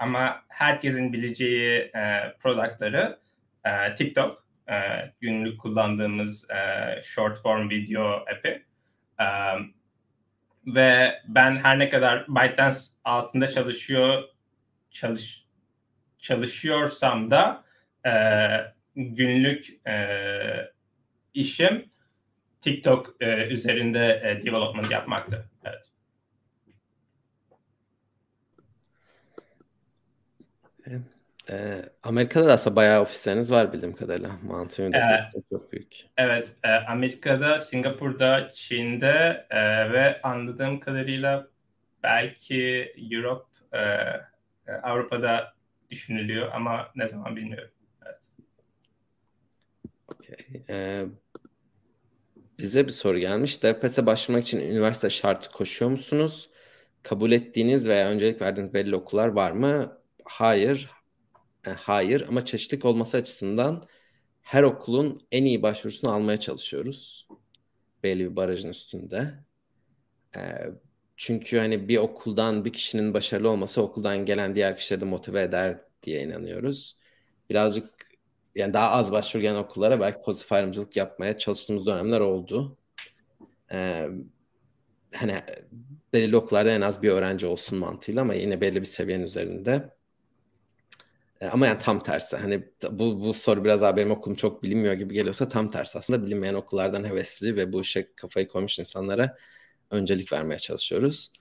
[0.00, 1.92] Ama herkesin bileceği
[2.40, 3.18] productları
[3.96, 4.44] TikTok,
[5.20, 6.46] günlük kullandığımız
[7.02, 8.66] short form video app'i.
[10.66, 14.22] Ve ben her ne kadar ByteDance altında çalışıyor,
[14.90, 15.48] çalış
[16.18, 17.64] çalışıyorsam da
[18.06, 18.12] e,
[18.96, 20.72] günlük e,
[21.34, 21.90] işim
[22.60, 25.50] TikTok e, üzerinde e, development yapmaktı.
[25.64, 25.90] Evet.
[31.50, 34.30] E, Amerika'da da aslında bayağı ofisleriniz var bildiğim kadarıyla.
[34.42, 35.24] View'daki evet.
[35.50, 36.06] çok büyük.
[36.16, 41.48] Evet, e, Amerika'da, Singapur'da, Çin'de e, ve anladığım kadarıyla
[42.02, 45.58] belki Europe, e, Avrupa'da
[45.90, 47.70] düşünülüyor ama ne zaman bilmiyorum.
[48.06, 48.18] Evet.
[50.08, 50.62] Okay.
[50.68, 51.04] Ee,
[52.58, 53.62] bize bir soru gelmiş.
[53.62, 56.50] DevPES'e başvurmak için üniversite şartı koşuyor musunuz?
[57.02, 59.98] Kabul ettiğiniz veya öncelik verdiğiniz belli okullar var mı?
[60.24, 60.90] Hayır.
[61.68, 63.84] E, hayır ama çeşitlilik olması açısından
[64.42, 67.28] her okulun en iyi başvurusunu almaya çalışıyoruz.
[68.02, 69.34] Belli bir barajın üstünde.
[70.36, 70.40] E,
[71.16, 75.80] çünkü hani bir okuldan bir kişinin başarılı olması okuldan gelen diğer kişileri de motive eder
[76.02, 76.98] diye inanıyoruz.
[77.50, 77.90] Birazcık
[78.54, 82.78] yani daha az başvuru gelen okullara belki pozitif ayrımcılık yapmaya çalıştığımız dönemler oldu.
[83.72, 84.08] Ee,
[85.14, 85.42] hani
[86.12, 89.97] belirli okullarda en az bir öğrenci olsun mantığıyla ama yine belli bir seviyenin üzerinde.
[91.40, 92.36] Ee, ama yani tam tersi.
[92.36, 95.98] Hani bu, bu soru biraz daha benim okulum çok bilinmiyor gibi geliyorsa tam tersi.
[95.98, 99.36] Aslında bilinmeyen okullardan hevesli ve bu işe kafayı koymuş insanlara
[99.90, 101.32] öncelik vermeye çalışıyoruz.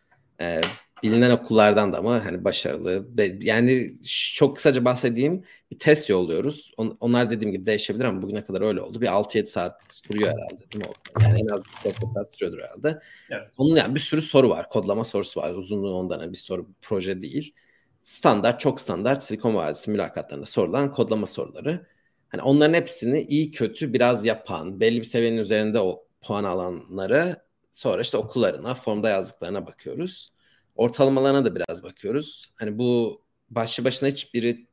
[0.42, 0.62] Ee,
[1.04, 3.08] bilinen okullardan da ama hani başarılı.
[3.42, 3.94] Yani
[4.36, 6.72] çok kısaca bahsedeyim bir test yolluyoruz.
[6.78, 9.02] On, onlar dediğim gibi değişebilir ama bugüne kadar öyle oldu.
[9.02, 10.94] Bir 6-7 saat sürüyor herhalde değil mi?
[11.22, 13.00] Yani en az 4 saat sürüyordur herhalde.
[13.30, 13.48] Evet.
[13.58, 14.70] Onun yani bir sürü soru var.
[14.70, 15.54] Kodlama sorusu var.
[15.54, 17.54] Uzunluğu ondan yani bir soru proje değil.
[18.08, 21.88] Standart, çok standart Silikon Vadisi mülakatlarında sorulan kodlama soruları.
[22.30, 28.02] Hani onların hepsini iyi kötü biraz yapan, belli bir seviyenin üzerinde o puan alanları sonra
[28.02, 30.34] işte okullarına, formda yazdıklarına bakıyoruz.
[30.76, 32.52] Ortalamalarına da biraz bakıyoruz.
[32.56, 34.68] Hani bu başlı başına hiçbiri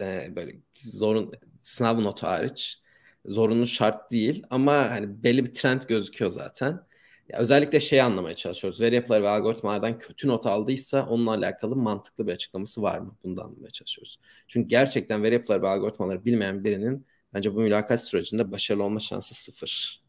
[0.00, 2.78] e, böyle zorun sınav notu hariç
[3.24, 6.86] zorunlu şart değil ama hani belli bir trend gözüküyor zaten.
[7.36, 8.80] Özellikle şeyi anlamaya çalışıyoruz.
[8.80, 13.16] Veri yapıları ve algoritmalardan kötü not aldıysa onunla alakalı mantıklı bir açıklaması var mı?
[13.24, 14.20] Bunu da anlamaya çalışıyoruz.
[14.48, 19.34] Çünkü gerçekten veri yapıları ve algoritmaları bilmeyen birinin bence bu mülakat sürecinde başarılı olma şansı
[19.34, 20.02] sıfır.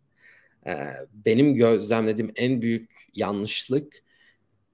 [0.68, 0.76] Ee,
[1.14, 4.04] benim gözlemlediğim en büyük yanlışlık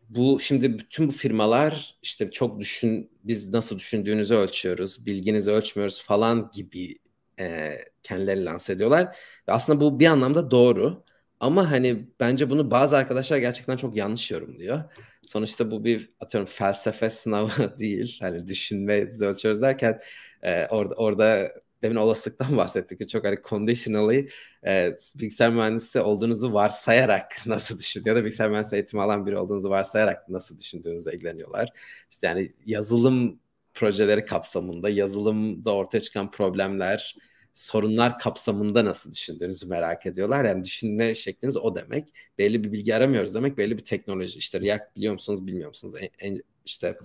[0.10, 6.52] bu şimdi bütün bu firmalar işte çok düşün biz nasıl düşündüğünüzü ölçüyoruz, bilginizi ölçmüyoruz falan
[6.54, 6.98] gibi
[7.40, 9.18] e, kendileri lanse ediyorlar.
[9.48, 11.04] Ve aslında bu bir anlamda doğru.
[11.40, 14.84] Ama hani bence bunu bazı arkadaşlar gerçekten çok yanlış yorumluyor.
[15.28, 18.18] Sonuçta bu bir atıyorum felsefe sınavı değil.
[18.22, 20.00] Hani düşünme ölçüyoruz derken
[20.44, 21.52] e, orada orada
[21.84, 23.10] demin olasılıktan bahsettik.
[23.10, 24.30] Çok hani conditionally
[24.68, 29.70] e, bilgisayar mühendisi olduğunuzu varsayarak nasıl düşünüyor ya da bilgisayar mühendisi eğitimi alan biri olduğunuzu
[29.70, 31.70] varsayarak nasıl düşündüğünüzle ilgileniyorlar.
[32.12, 33.40] İşte yani yazılım
[33.74, 37.16] projeleri kapsamında yazılımda ortaya çıkan problemler,
[37.60, 40.46] sorunlar kapsamında nasıl düşündüğünüzü merak ediyorlar.
[40.46, 42.10] Yani düşünme şekliniz o demek.
[42.38, 43.58] Belli bir bilgi aramıyoruz demek.
[43.58, 44.40] Belli bir teknoloji.
[44.40, 45.94] İşte React biliyor musunuz, bilmiyor musunuz?
[46.00, 46.98] En, en, işte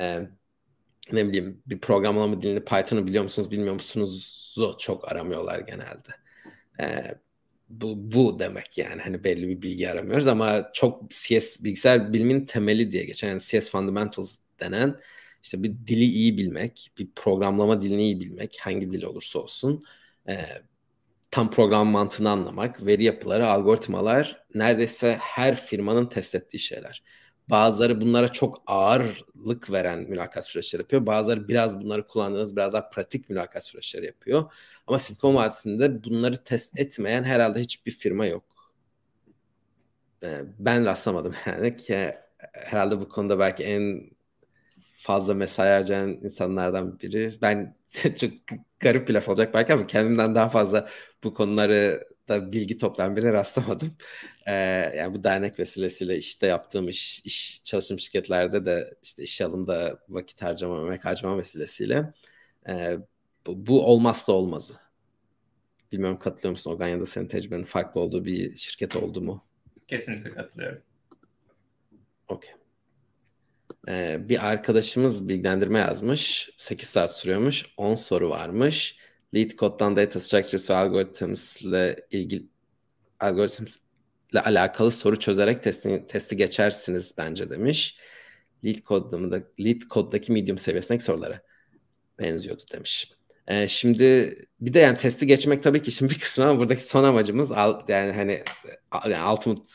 [0.00, 0.20] e,
[1.12, 6.08] ne bileyim bir programlama dilini Python'ı biliyor musunuz bilmiyor musunuz çok aramıyorlar genelde.
[6.80, 7.14] Ee,
[7.68, 12.92] bu, bu demek yani hani belli bir bilgi aramıyoruz ama çok CS bilgisayar bilimin temeli
[12.92, 15.00] diye geçen yani CS Fundamentals denen
[15.46, 19.84] işte bir dili iyi bilmek, bir programlama dilini iyi bilmek, hangi dil olursa olsun,
[20.28, 20.34] e,
[21.30, 27.02] tam program mantığını anlamak, veri yapıları, algoritmalar neredeyse her firmanın test ettiği şeyler.
[27.50, 31.06] Bazıları bunlara çok ağırlık veren mülakat süreçleri yapıyor.
[31.06, 34.52] Bazıları biraz bunları kullandığınız biraz daha pratik mülakat süreçleri yapıyor.
[34.86, 38.44] Ama Silikon Vadisi'nde bunları test etmeyen herhalde hiçbir firma yok.
[40.22, 42.14] Ee, ben rastlamadım yani ki
[42.52, 44.15] herhalde bu konuda belki en
[45.06, 47.38] fazla mesai harcayan insanlardan biri.
[47.42, 47.76] Ben
[48.20, 48.30] çok
[48.80, 50.88] garip bir laf olacak belki ama kendimden daha fazla
[51.24, 53.96] bu konuları da bilgi toplayan birine rastlamadım.
[54.46, 54.52] Ee,
[54.96, 60.42] yani bu dernek vesilesiyle işte yaptığım iş, iş çalıştığım şirketlerde de işte iş alımda vakit
[60.42, 62.12] harcama, emek harcama vesilesiyle
[62.68, 62.98] e,
[63.46, 64.74] bu, bu olmazsa olmazı.
[65.92, 69.44] Bilmiyorum katılıyor musun Ogan ya da senin tecrübenin farklı olduğu bir şirket oldu mu?
[69.88, 70.82] Kesinlikle katılıyorum.
[72.28, 72.65] Okey.
[73.88, 76.50] Ee, bir arkadaşımız bilgilendirme yazmış.
[76.56, 77.64] 8 saat sürüyormuş.
[77.76, 78.96] 10 soru varmış.
[79.34, 82.46] Lead Code'dan Data Structures ve Algorithms ile ilgili
[83.20, 83.76] Algorithms
[84.32, 88.00] ile alakalı soru çözerek testi, testi geçersiniz bence demiş.
[88.64, 91.42] Lead Code'da Lead Code'daki medium seviyesindeki sorulara
[92.18, 93.12] benziyordu demiş.
[93.48, 97.04] Ee, şimdi bir de yani testi geçmek tabii ki şimdi bir kısmı ama buradaki son
[97.04, 97.50] amacımız
[97.88, 98.42] yani hani
[99.10, 99.72] yani ultimate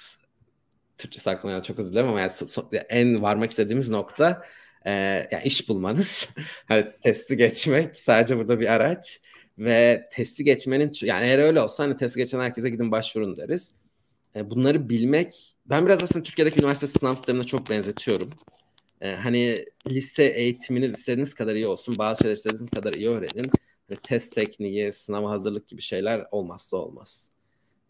[1.02, 4.46] Türkçesi aklıma çok özür dilerim ama yani so, so, en varmak istediğimiz nokta
[4.86, 4.92] e,
[5.32, 6.30] yani iş bulmanız.
[6.68, 9.22] hani testi geçmek sadece burada bir araç
[9.60, 13.74] ve testi geçmenin yani eğer öyle olsa hani testi geçen herkese gidin başvurun deriz.
[14.36, 18.30] E, bunları bilmek ben biraz aslında Türkiye'deki üniversite sınav sistemine çok benzetiyorum.
[19.02, 21.98] E, hani lise eğitiminiz istediğiniz kadar iyi olsun.
[21.98, 23.52] Bazı şeyler istediğiniz kadar iyi öğrenin.
[23.90, 27.31] Hani test tekniği, sınava hazırlık gibi şeyler olmazsa olmaz.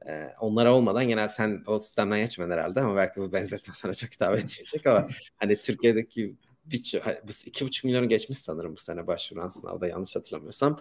[0.08, 4.12] E, onlara olmadan genel sen o sistemden geçmedin herhalde ama belki bu benzetme sana çok
[4.12, 6.36] hitap etmeyecek ama hani Türkiye'deki
[6.66, 10.80] bir, bu iki buçuk milyonu geçmiş sanırım bu sene başvuran sınavda yanlış hatırlamıyorsam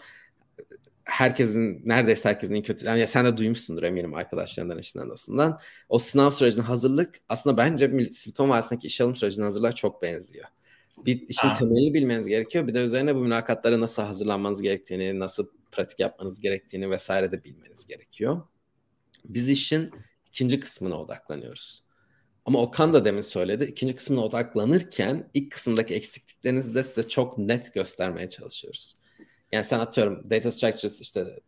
[1.05, 5.61] herkesin neredeyse herkesin en kötü yani sen de duymuşsundur eminim arkadaşlarından eşinden dostundan.
[5.89, 10.47] O sınav sürecine hazırlık aslında bence Silikon Vadisi'ndeki iş alım sürecine hazırlığa çok benziyor.
[11.07, 11.55] Bir işin Aa.
[11.55, 12.67] temelini bilmeniz gerekiyor.
[12.67, 17.87] Bir de üzerine bu mülakatlara nasıl hazırlanmanız gerektiğini, nasıl pratik yapmanız gerektiğini vesaire de bilmeniz
[17.87, 18.43] gerekiyor.
[19.25, 19.91] Biz işin
[20.29, 21.85] ikinci kısmına odaklanıyoruz.
[22.45, 23.65] Ama Okan da demin söyledi.
[23.65, 28.95] İkinci kısmına odaklanırken ilk kısımdaki eksikliklerinizi de size çok net göstermeye çalışıyoruz.
[29.53, 31.41] Yani sen atıyorum data structures işte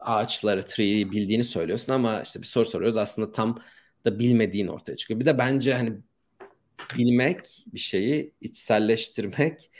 [0.00, 3.62] ağaçları, tree'yi bildiğini söylüyorsun ama işte bir soru soruyoruz aslında tam
[4.04, 5.20] da bilmediğin ortaya çıkıyor.
[5.20, 5.92] Bir de bence hani
[6.98, 9.70] bilmek bir şeyi içselleştirmek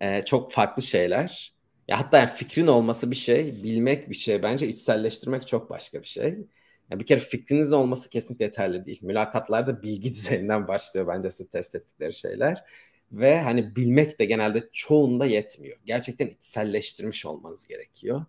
[0.00, 1.54] e, çok farklı şeyler.
[1.88, 4.42] Ya hatta yani fikrin olması bir şey, bilmek bir şey.
[4.42, 6.38] Bence içselleştirmek çok başka bir şey.
[6.90, 8.98] Yani bir kere fikriniz olması kesinlikle yeterli değil.
[9.02, 12.64] Mülakatlarda bilgi düzeyinden başlıyor bence size test ettikleri şeyler.
[13.12, 15.78] Ve hani bilmek de genelde çoğunda yetmiyor.
[15.84, 18.24] Gerçekten içselleştirmiş olmanız gerekiyor.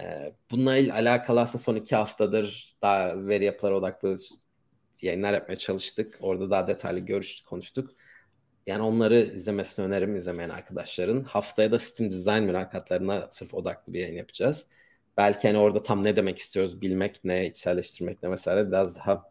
[0.00, 4.16] Ee, bununla alakalı aslında son iki haftadır daha veri yapıları odaklı
[5.02, 6.18] yayınlar yapmaya çalıştık.
[6.20, 7.90] Orada daha detaylı görüştük, konuştuk.
[8.66, 11.24] Yani onları izlemesini öneririm izlemeyen arkadaşların.
[11.24, 14.66] Haftaya da Steam Design mülakatlarına sırf odaklı bir yayın yapacağız.
[15.16, 19.30] Belki hani orada tam ne demek istiyoruz bilmek ne, içselleştirmek ne vesaire biraz daha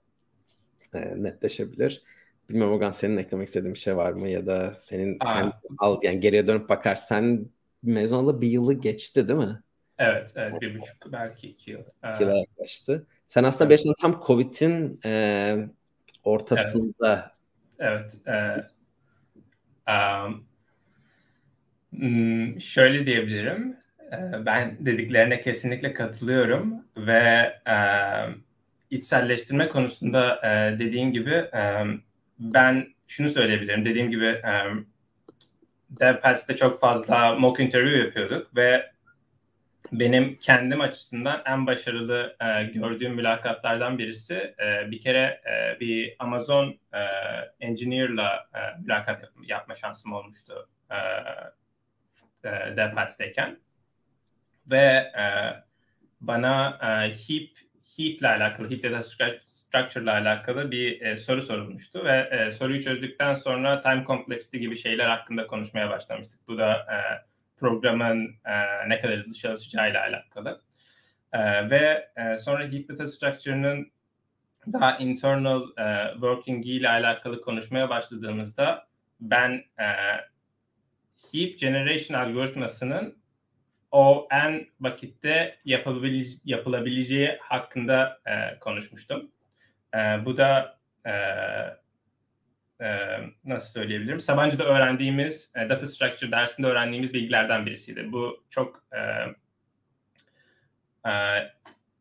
[0.93, 2.03] e, netleşebilir.
[2.49, 6.19] Bilmiyorum Ogan senin eklemek istediğin bir şey var mı ya da senin kendi, al, yani
[6.19, 7.49] geriye dönüp bakarsan
[7.83, 9.59] mezun olalı bir yılı geçti değil mi?
[9.97, 11.79] Evet, evet bir buçuk belki iki yıl.
[12.13, 13.07] İki yıla yaklaştı.
[13.27, 13.85] Sen aslında evet.
[13.85, 15.55] bir tam Covid'in e,
[16.23, 17.31] ortasında.
[17.79, 18.15] Evet.
[18.25, 18.65] evet
[19.87, 20.45] e, um,
[22.59, 23.82] şöyle diyebilirim.
[24.45, 27.77] Ben dediklerine kesinlikle katılıyorum ve e,
[28.89, 31.83] içselleştirme konusunda e, dediğin gibi e,
[32.39, 33.85] ben şunu söyleyebilirim.
[33.85, 34.87] Dediğim gibi um,
[35.89, 38.91] DevPats'te çok fazla mock interview yapıyorduk ve
[39.91, 46.79] benim kendim açısından en başarılı e, gördüğüm mülakatlardan birisi e, bir kere e, bir Amazon
[46.93, 46.99] e,
[47.59, 50.97] engineer'la e, mülakat yap- yapma şansım olmuştu e,
[52.49, 53.57] e, DevPats'teyken
[54.67, 55.25] ve e,
[56.21, 57.49] bana e, Heap
[57.97, 59.01] Heap ile alakalı, Heap Data
[59.45, 64.75] Structure ile alakalı bir e, soru sorulmuştu ve e, soruyu çözdükten sonra time complexity gibi
[64.75, 66.47] şeyler hakkında konuşmaya başlamıştık.
[66.47, 66.97] Bu da e,
[67.57, 70.61] programın e, ne kadar hızlı çalışacağı ile alakalı.
[71.33, 73.91] E, ve e, sonra Heap Data Structure'ın
[74.73, 78.87] daha internal e, working ile alakalı konuşmaya başladığımızda
[79.19, 79.87] ben e,
[81.31, 83.22] Heap Generation algoritmasının
[83.93, 85.57] o en vakitte
[86.45, 89.31] yapılabileceği hakkında e, konuşmuştum.
[89.95, 91.11] E, bu da e,
[92.85, 94.19] e, nasıl söyleyebilirim?
[94.19, 98.11] Sabancı'da öğrendiğimiz, e, data structure dersinde öğrendiğimiz bilgilerden birisiydi.
[98.11, 99.01] Bu çok e,
[101.09, 101.13] e,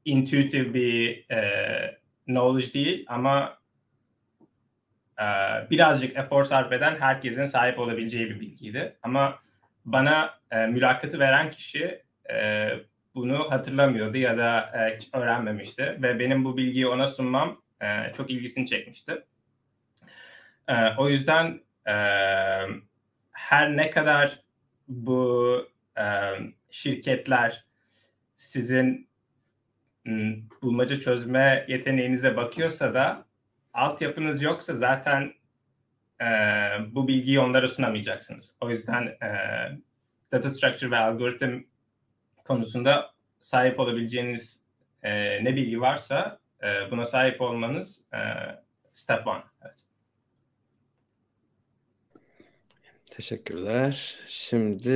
[0.04, 3.58] intuitive bir e, knowledge değil ama
[5.20, 5.24] e,
[5.70, 8.96] birazcık efor sarf eden herkesin sahip olabileceği bir bilgiydi.
[9.02, 9.38] Ama
[9.84, 12.02] bana e, mülakatı veren kişi
[12.32, 12.68] e,
[13.14, 18.66] bunu hatırlamıyordu ya da e, öğrenmemişti ve benim bu bilgiyi ona sunmam e, çok ilgisini
[18.66, 19.24] çekmişti.
[20.68, 21.94] E, o yüzden e,
[23.32, 24.42] her ne kadar
[24.88, 25.68] bu
[25.98, 26.04] e,
[26.70, 27.64] şirketler
[28.36, 29.12] sizin
[30.62, 33.24] bulmaca çözme yeteneğinize bakıyorsa da
[33.74, 35.34] altyapınız yoksa zaten
[36.22, 38.52] e, bu bilgiyi onlara sunamayacaksınız.
[38.60, 39.28] O yüzden e,
[40.32, 41.60] data structure ve algoritm
[42.44, 43.10] konusunda
[43.40, 44.60] sahip olabileceğiniz
[45.02, 48.18] e, ne bilgi varsa e, buna sahip olmanız e,
[48.92, 49.42] step one.
[49.62, 49.84] Evet.
[53.10, 54.18] Teşekkürler.
[54.26, 54.90] Şimdi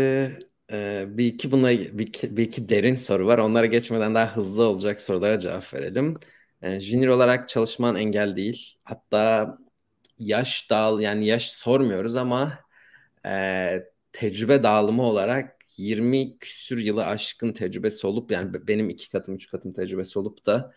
[0.73, 3.39] e, bir iki buna bir iki, bir iki derin soru var.
[3.39, 6.19] Onlara geçmeden daha hızlı olacak sorulara cevap verelim.
[6.63, 8.79] E, junior olarak çalışman engel değil.
[8.85, 9.59] Hatta
[10.19, 12.59] yaş dağıl yani yaş sormuyoruz ama
[13.27, 19.51] e, tecrübe dağılımı olarak 20 küsür yılı aşkın tecrübesi olup yani benim iki katım üç
[19.51, 20.75] katım tecrübesi olup da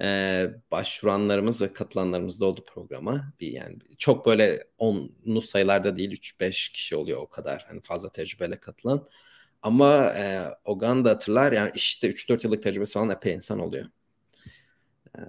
[0.00, 3.32] e, başvuranlarımız ve katılanlarımız da oldu programa.
[3.40, 7.64] Bir yani çok böyle onlu sayılarda değil 3-5 kişi oluyor o kadar.
[7.68, 9.08] Hani fazla tecrübeyle katılan.
[9.62, 13.86] Ama e, Ogan da hatırlar yani işte 3-4 yıllık tecrübesi falan epey insan oluyor.
[15.18, 15.20] E,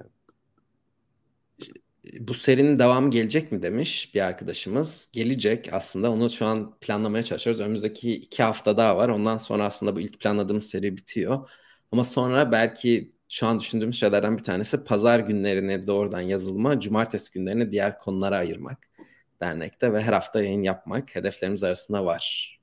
[2.19, 5.09] bu serinin devamı gelecek mi demiş bir arkadaşımız.
[5.13, 7.61] Gelecek aslında onu şu an planlamaya çalışıyoruz.
[7.61, 9.09] Önümüzdeki iki hafta daha var.
[9.09, 11.49] Ondan sonra aslında bu ilk planladığımız seri bitiyor.
[11.91, 17.71] Ama sonra belki şu an düşündüğümüz şeylerden bir tanesi pazar günlerini doğrudan yazılma, cumartesi günlerini
[17.71, 18.89] diğer konulara ayırmak
[19.41, 22.55] dernekte ve her hafta yayın yapmak hedeflerimiz arasında var.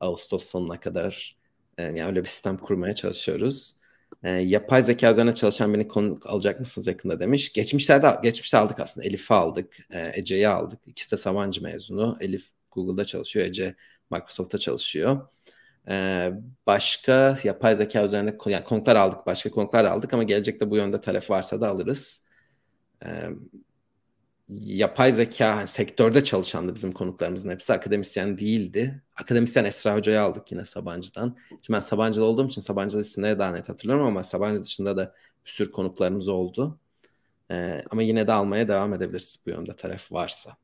[0.00, 1.38] Ağustos sonuna kadar
[1.78, 3.78] yani öyle bir sistem kurmaya çalışıyoruz.
[4.22, 7.52] E, yapay zeka üzerine çalışan beni konuk alacak mısınız yakında demiş.
[7.52, 9.06] Geçmişlerde geçmişte aldık aslında.
[9.06, 10.80] Elif'i aldık, e, Ece'yi aldık.
[10.86, 12.16] İkisi de Sabancı mezunu.
[12.20, 13.74] Elif Google'da çalışıyor, Ece
[14.10, 15.28] Microsoft'ta çalışıyor.
[15.88, 16.32] Ee,
[16.66, 21.30] başka yapay zeka üzerine yani konuklar aldık, başka konuklar aldık ama gelecekte bu yönde talep
[21.30, 22.26] varsa da alırız.
[23.04, 23.28] Ee,
[24.48, 29.02] yapay zeka yani sektörde çalışandı bizim konuklarımızın hepsi akademisyen değildi.
[29.16, 31.36] Akademisyen Esra Hoca'yı aldık yine Sabancı'dan.
[31.48, 35.14] Şimdi ben Sabancı'da olduğum için Sabancı'da isimleri daha net hatırlıyorum ama Sabancı dışında da
[35.46, 36.78] bir sürü konuklarımız oldu.
[37.50, 40.56] Ee, ama yine de almaya devam edebiliriz bu yönde talep varsa.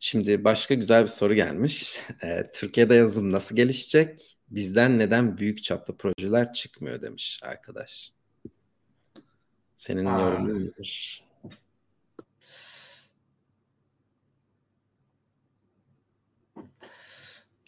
[0.00, 2.02] Şimdi başka güzel bir soru gelmiş.
[2.22, 4.38] Ee, Türkiye'de yazılım nasıl gelişecek?
[4.50, 8.12] Bizden neden büyük çaplı projeler çıkmıyor demiş arkadaş.
[9.76, 11.29] Senin yorumun nedir?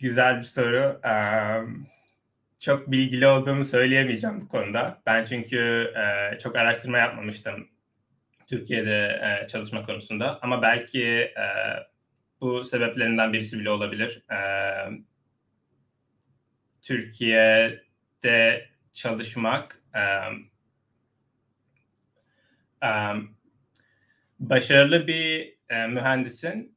[0.02, 1.00] Güzel bir soru.
[2.60, 5.02] çok bilgili olduğumu söyleyemeyeceğim bu konuda.
[5.06, 5.92] Ben çünkü
[6.42, 7.68] çok araştırma yapmamıştım
[8.46, 10.38] Türkiye'de çalışma konusunda.
[10.42, 11.34] Ama belki
[12.40, 14.22] bu sebeplerinden birisi bile olabilir.
[16.82, 19.82] Türkiye'de çalışmak
[24.40, 26.76] başarılı bir mühendisin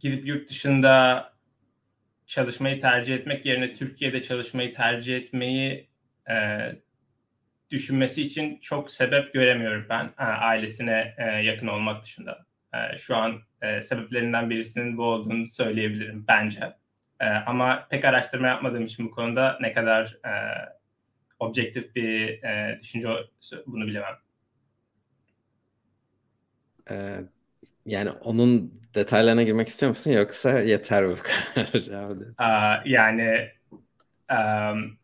[0.00, 1.24] gidip yurt dışında
[2.26, 5.88] çalışmayı tercih etmek yerine Türkiye'de çalışmayı tercih etmeyi
[6.30, 6.58] e,
[7.70, 12.46] düşünmesi için çok sebep göremiyorum ben e, ailesine e, yakın olmak dışında.
[12.74, 16.72] E, şu an e, sebeplerinden birisinin bu olduğunu söyleyebilirim bence.
[17.20, 20.32] E, ama pek araştırma yapmadığım için bu konuda ne kadar e,
[21.38, 23.08] objektif bir e, düşünce
[23.66, 24.16] bunu bilemem.
[26.86, 27.24] Evet
[27.86, 31.16] yani onun detaylarına girmek istiyor musun yoksa yeter bu
[31.54, 32.34] kadar cevabı?
[32.40, 33.48] Uh, yani
[34.32, 34.98] um,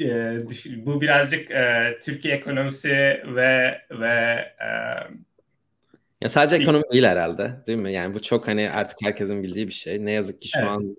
[0.00, 0.38] e,
[0.86, 2.88] bu birazcık e, Türkiye ekonomisi
[3.34, 4.68] ve ve e,
[6.20, 7.92] ya sadece ekonomi değil herhalde değil mi?
[7.92, 10.04] Yani bu çok hani artık herkesin bildiği bir şey.
[10.04, 10.68] Ne yazık ki şu evet.
[10.68, 10.96] an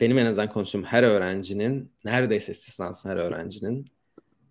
[0.00, 3.84] benim en azından konuştuğum her öğrencinin neredeyse istisnasız her öğrencinin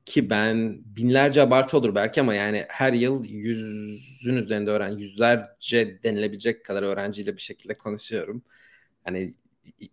[0.05, 6.65] ki ben binlerce abartı olur belki ama yani her yıl yüzün üzerinde öğren yüzlerce denilebilecek
[6.65, 8.43] kadar öğrenciyle bir şekilde konuşuyorum.
[9.03, 9.35] Hani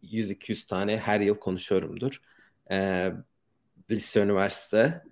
[0.03, 2.23] 100-200 tane her yıl konuşuyorumdur.
[2.71, 3.13] Ee,
[3.91, 5.03] lise, üniversite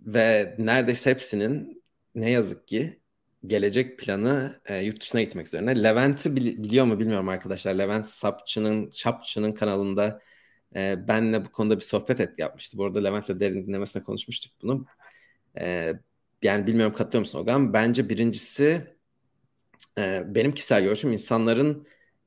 [0.00, 1.82] ve neredeyse hepsinin
[2.14, 3.00] ne yazık ki
[3.46, 5.82] gelecek planı e, yurt dışına gitmek üzerine.
[5.82, 7.74] Levent'i bili- biliyor mu bilmiyorum arkadaşlar.
[7.74, 10.20] Levent Sapçı'nın Şapçı'nın kanalında
[10.76, 12.78] e, benle bu konuda bir sohbet et yapmıştı.
[12.78, 14.86] Bu arada Levent'le derin dinlemesine konuşmuştuk bunu.
[15.60, 15.92] E,
[16.42, 17.72] yani bilmiyorum katılıyor musun Ogan?
[17.72, 18.96] Bence birincisi
[19.98, 21.86] e, benim kişisel görüşüm insanların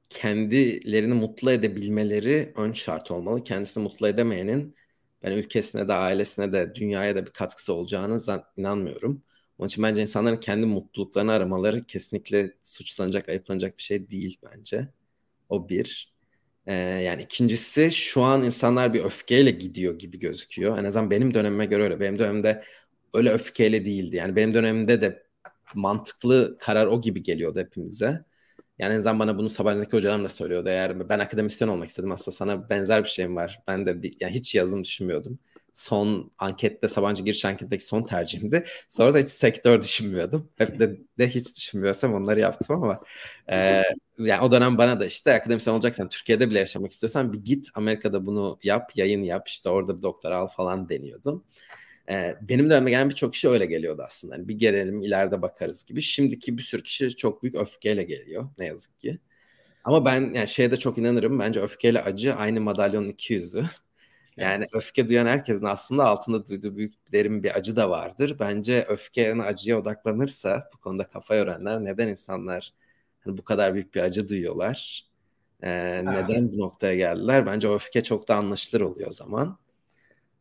[0.09, 3.43] kendilerini mutlu edebilmeleri ön şart olmalı.
[3.43, 4.75] Kendisini mutlu edemeyenin
[5.23, 8.19] ben ülkesine de ailesine de dünyaya da bir katkısı olacağını
[8.57, 9.23] inanmıyorum.
[9.57, 14.87] Onun için bence insanların kendi mutluluklarını aramaları kesinlikle suçlanacak, ayıplanacak bir şey değil bence.
[15.49, 16.16] O bir.
[16.75, 20.77] Yani ikincisi şu an insanlar bir öfkeyle gidiyor gibi gözüküyor.
[20.77, 21.99] En azından benim dönemime göre öyle.
[21.99, 22.63] Benim dönemimde
[23.13, 24.15] öyle öfkeyle değildi.
[24.15, 25.23] Yani benim dönemimde de
[25.75, 28.25] mantıklı karar o gibi geliyordu hepimize.
[28.79, 30.69] Yani en azından bana bunu Sabancı'daki hocalarım da söylüyordu.
[30.69, 33.63] Eğer ben akademisyen olmak istedim aslında sana benzer bir şeyim var.
[33.67, 35.39] Ben de bir, yani hiç yazım düşünmüyordum
[35.77, 38.65] son ankette Sabancı giriş anketteki son tercihimdi.
[38.89, 40.49] Sonra da hiç sektör düşünmüyordum.
[40.57, 42.99] Hep de, de hiç düşünmüyorsam onları yaptım ama
[43.51, 43.83] e,
[44.17, 48.25] yani o dönem bana da işte akademisyen olacaksan Türkiye'de bile yaşamak istiyorsan bir git Amerika'da
[48.25, 51.43] bunu yap, yayın yap işte orada bir doktor al falan deniyordum.
[52.09, 54.35] Ee, benim de gelen birçok kişi öyle geliyordu aslında.
[54.35, 56.01] Yani bir gelelim ileride bakarız gibi.
[56.01, 59.19] Şimdiki bir sürü kişi çok büyük öfkeyle geliyor ne yazık ki.
[59.83, 61.39] Ama ben yani şeye de çok inanırım.
[61.39, 63.65] Bence öfkeyle acı aynı madalyonun iki yüzü.
[64.37, 68.35] Yani öfke duyan herkesin aslında altında duyduğu büyük derin bir acı da vardır.
[68.39, 72.73] Bence öfke yerine acıya odaklanırsa bu konuda kafa yoranlar neden insanlar
[73.19, 75.07] hani bu kadar büyük bir acı duyuyorlar?
[75.63, 77.45] Ee, neden bu noktaya geldiler?
[77.45, 79.57] Bence öfke çok da anlaşılır oluyor o zaman.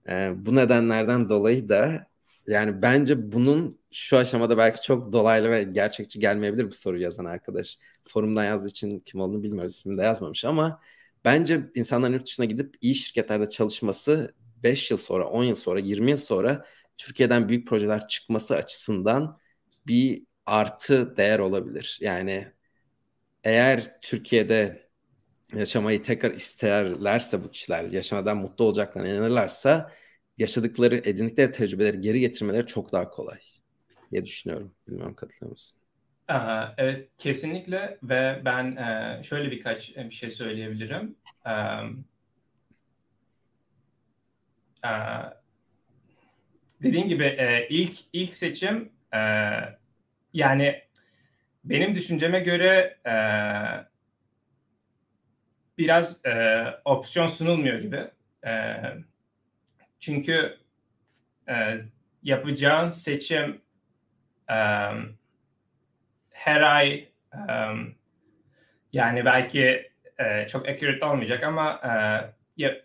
[0.09, 2.07] E, bu nedenlerden dolayı da
[2.47, 7.79] yani bence bunun şu aşamada belki çok dolaylı ve gerçekçi gelmeyebilir bu soruyu yazan arkadaş.
[8.09, 9.73] Forumdan yazdığı için kim olduğunu bilmiyoruz.
[9.75, 10.81] İsmini de yazmamış ama
[11.27, 16.13] bence insanların yurt dışına gidip iyi şirketlerde çalışması 5 yıl sonra, 10 yıl sonra, 20
[16.13, 16.67] yıl sonra
[16.99, 19.39] Türkiye'den büyük projeler çıkması açısından
[19.89, 21.99] bir artı değer olabilir.
[22.03, 22.53] Yani
[23.45, 24.89] eğer Türkiye'de
[25.55, 29.93] yaşamayı tekrar isterlerse bu kişiler, yaşamadan mutlu olacaklarına inanırlarsa
[30.39, 33.41] yaşadıkları, edindikleri tecrübeleri geri getirmeleri çok daha kolay
[34.13, 34.75] diye düşünüyorum.
[34.89, 35.76] Bilmiyorum katılıyor musun?
[36.77, 41.17] Evet kesinlikle ve ben e, şöyle birkaç e, bir şey söyleyebilirim.
[46.83, 48.93] Dediğim gibi e, ilk ilk seçim
[50.33, 50.83] yani
[51.65, 52.99] benim düşünceme göre
[55.79, 56.21] biraz
[56.85, 58.11] opsiyon sunulmuyor gibi.
[60.01, 60.59] Çünkü
[62.23, 63.61] yapacağın seçim
[66.47, 67.95] her ay um,
[68.93, 71.91] yani belki e, çok accurate olmayacak ama e,
[72.57, 72.77] ya,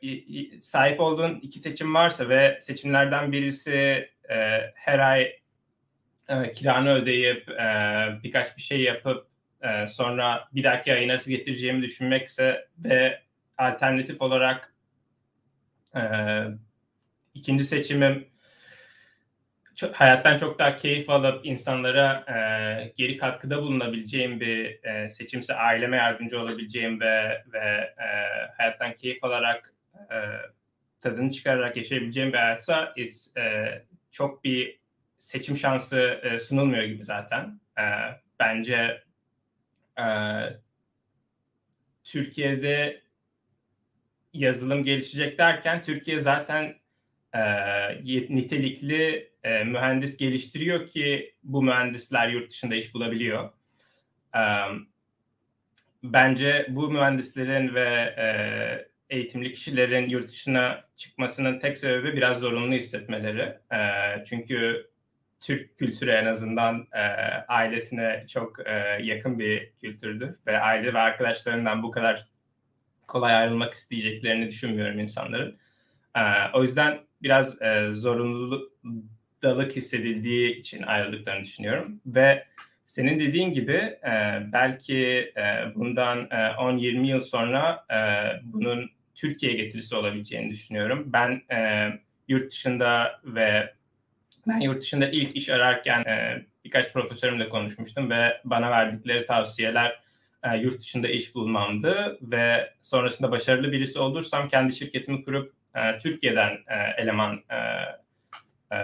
[0.62, 5.40] sahip olduğun iki seçim varsa ve seçimlerden birisi e, her ay
[6.30, 7.64] e, kiranı ödeyip e,
[8.24, 9.28] birkaç bir şey yapıp
[9.62, 13.22] e, sonra bir dahaki ayı nasıl getireceğimi düşünmekse ve
[13.58, 14.74] alternatif olarak
[15.96, 16.02] e,
[17.34, 18.31] ikinci seçimim
[19.84, 26.40] hayattan çok daha keyif alıp insanlara e, geri katkıda bulunabileceğim bir e, seçimse aileme yardımcı
[26.40, 28.08] olabileceğim ve ve e,
[28.58, 29.74] hayattan keyif alarak
[30.12, 30.18] e,
[31.02, 34.80] tadını çıkararak yaşayabileceğim bir hayatsa it's, e, çok bir
[35.20, 37.60] seçim şansı e, sunulmuyor gibi zaten.
[37.78, 37.84] E,
[38.40, 39.04] bence
[40.00, 40.06] e,
[42.04, 43.02] Türkiye'de
[44.34, 46.76] yazılım gelişecek derken Türkiye zaten
[47.34, 47.40] e,
[48.30, 53.50] nitelikli e, mühendis geliştiriyor ki bu mühendisler yurt dışında iş bulabiliyor.
[54.36, 54.42] E,
[56.04, 58.26] bence bu mühendislerin ve e,
[59.10, 63.58] eğitimli kişilerin yurt dışına çıkmasının tek sebebi biraz zorunlu hissetmeleri.
[63.74, 63.80] E,
[64.26, 64.92] çünkü
[65.42, 67.02] Türk kültürü en azından e,
[67.48, 72.28] ailesine çok e, yakın bir kültürdür ve aile ve arkadaşlarından bu kadar
[73.08, 75.58] kolay ayrılmak isteyeceklerini düşünmüyorum insanların.
[76.16, 76.22] E,
[76.54, 78.72] o yüzden biraz e, zorunluluk
[79.44, 82.46] dalık hissedildiği için ayrıldıklarını düşünüyorum ve
[82.86, 84.98] senin dediğin gibi e, belki
[85.38, 87.98] e, bundan e, 10-20 yıl sonra e,
[88.44, 91.04] bunun Türkiye getirisi olabileceğini düşünüyorum.
[91.06, 91.90] Ben e,
[92.28, 93.74] yurt dışında ve
[94.48, 100.00] ben yurt dışında ilk iş ararken e, birkaç profesörümle konuşmuştum ve bana verdikleri tavsiyeler
[100.44, 106.52] e, yurt dışında iş bulmamdı ve sonrasında başarılı birisi olursam kendi şirketimi kurup e, Türkiye'den
[106.68, 107.58] e, eleman e,
[108.72, 108.78] e,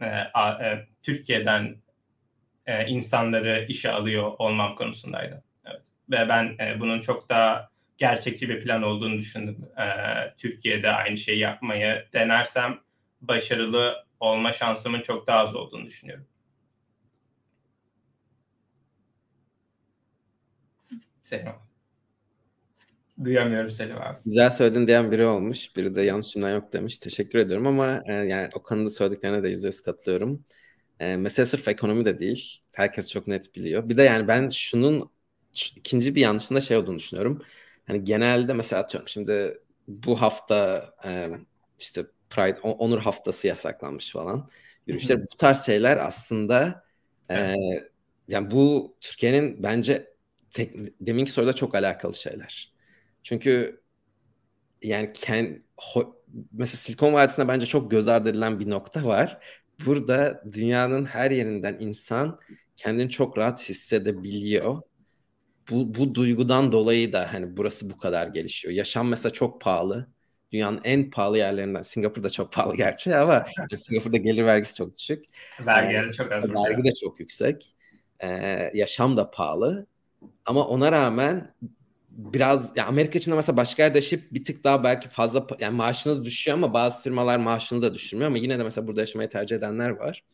[0.00, 1.76] e, e, Türkiye'den
[2.66, 5.44] e, insanları işe alıyor olmam konusundaydı.
[5.66, 5.82] Evet.
[6.10, 9.68] Ve ben e, bunun çok daha gerçekçi bir plan olduğunu düşündüm.
[9.78, 9.86] E,
[10.38, 12.80] Türkiye'de aynı şeyi yapmayı denersem
[13.20, 16.26] başarılı olma şansımın çok daha az olduğunu düşünüyorum.
[21.22, 21.71] Selam.
[23.24, 24.18] Duyamıyorum Selim abi.
[24.24, 25.76] Güzel söyledin diyen biri olmuş.
[25.76, 26.98] Biri de yanlış cümlen yok demiş.
[26.98, 30.44] Teşekkür ediyorum ama e, yani Okan'ın da söylediklerine de yüzde yüz katılıyorum.
[31.00, 32.60] E, mesele sırf ekonomi de değil.
[32.74, 33.88] Herkes çok net biliyor.
[33.88, 35.10] Bir de yani ben şunun
[35.76, 37.42] ikinci bir yanlışında şey olduğunu düşünüyorum.
[37.86, 39.58] Hani genelde mesela atıyorum şimdi
[39.88, 41.30] bu hafta e,
[41.78, 44.50] işte Pride Onur haftası yasaklanmış falan.
[44.86, 46.84] Yürüyüşler bu tarz şeyler aslında
[47.30, 47.54] e,
[48.28, 50.14] yani bu Türkiye'nin bence
[50.50, 52.71] tek, deminki soruda çok alakalı şeyler.
[53.22, 53.82] Çünkü
[54.82, 56.16] yani kend, ho,
[56.52, 59.38] mesela Silikon Vadisi'nde bence çok göz ardı edilen bir nokta var.
[59.86, 62.40] Burada dünyanın her yerinden insan
[62.76, 64.82] kendini çok rahat hissedebiliyor.
[65.70, 68.74] Bu, bu duygudan dolayı da hani burası bu kadar gelişiyor.
[68.74, 70.08] Yaşam mesela çok pahalı.
[70.52, 71.82] Dünyanın en pahalı yerlerinden.
[71.82, 73.46] Singapur'da çok pahalı gerçi ama
[73.76, 75.24] Singapur'da gelir vergisi çok düşük.
[75.66, 76.44] Vergileri ee, çok az.
[76.44, 77.74] Vergi de çok yüksek.
[78.20, 78.28] Ee,
[78.74, 79.86] yaşam da pahalı.
[80.46, 81.54] Ama ona rağmen
[82.16, 85.76] biraz ya Amerika için de mesela başka yerde yaşayıp bir tık daha belki fazla yani
[85.76, 89.56] maaşınız düşüyor ama bazı firmalar maaşını da düşürmüyor ama yine de mesela burada yaşamayı tercih
[89.56, 90.24] edenler var.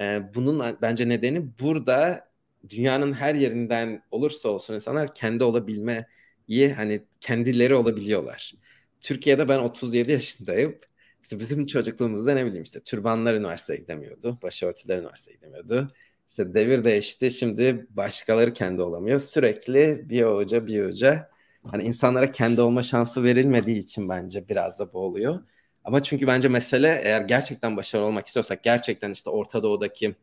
[0.00, 2.28] Ee, bunun bence nedeni burada
[2.68, 8.54] dünyanın her yerinden olursa olsun insanlar kendi olabilmeyi hani kendileri olabiliyorlar.
[9.00, 10.78] Türkiye'de ben 37 yaşındayım.
[11.22, 14.38] İşte bizim çocukluğumuzda ne bileyim işte türbanlar üniversiteye gidemiyordu.
[14.42, 15.88] Başörtüler üniversiteye gidemiyordu.
[16.28, 17.30] İşte devir değişti.
[17.30, 19.20] Şimdi başkaları kendi olamıyor.
[19.20, 21.30] Sürekli bir hoca bir hoca.
[21.64, 25.40] Hani insanlara kendi olma şansı verilmediği için bence biraz da bu oluyor.
[25.84, 30.14] Ama çünkü bence mesele eğer gerçekten başarılı olmak istiyorsak gerçekten işte Orta Doğu'daki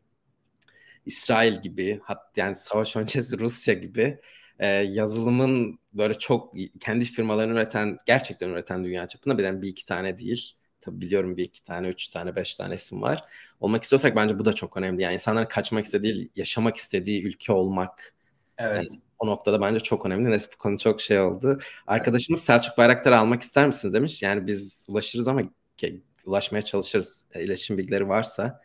[1.06, 4.20] İsrail gibi hat yani savaş öncesi Rusya gibi
[4.58, 10.18] e, yazılımın böyle çok kendi firmalarını üreten gerçekten üreten dünya çapında bilen bir iki tane
[10.18, 10.52] değil.
[10.86, 13.20] Tabii biliyorum bir iki tane, üç tane, beş tane isim var.
[13.60, 15.02] Olmak istiyorsak bence bu da çok önemli.
[15.02, 18.14] Yani insanların kaçmak istediği, yaşamak istediği ülke olmak.
[18.58, 18.76] Evet.
[18.92, 20.30] Yani o noktada bence çok önemli.
[20.30, 21.58] Neyse bu konu çok şey oldu.
[21.86, 24.22] Arkadaşımız Selçuk Bayraktar'ı almak ister misiniz demiş.
[24.22, 25.42] Yani biz ulaşırız ama
[26.24, 27.26] ulaşmaya çalışırız.
[27.34, 28.60] E, iletişim bilgileri varsa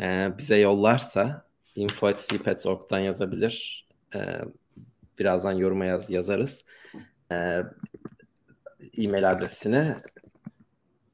[0.00, 1.46] e, bize yollarsa
[1.76, 3.86] info.cpets.org'dan yazabilir.
[4.14, 4.38] E,
[5.18, 6.64] birazdan yoruma yaz, yazarız.
[7.32, 7.62] E,
[8.98, 9.96] e-mail adresine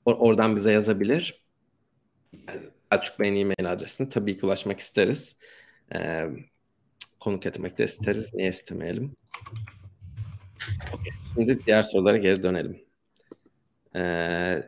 [0.08, 1.42] Or- oradan bize yazabilir.
[2.92, 5.36] Selçuk Bey'in e-mail adresine tabii ki ulaşmak isteriz.
[5.94, 6.24] E,
[7.20, 8.34] konuk etmek de isteriz.
[8.34, 9.16] Niye istemeyelim?
[10.86, 11.12] Okay.
[11.34, 12.80] Şimdi diğer sorulara geri dönelim.
[13.96, 14.62] Ee,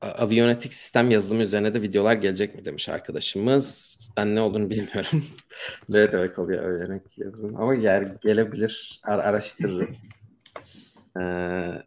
[0.00, 3.96] aviyonetik sistem yazılımı üzerine de videolar gelecek mi demiş arkadaşımız.
[4.16, 5.24] Ben ne olduğunu bilmiyorum.
[5.88, 7.56] ne demek oluyor aviyonetik yazılım?
[7.56, 9.00] Ama yer gelebilir.
[9.02, 9.96] Ar araştırırım.
[11.20, 11.82] Ee,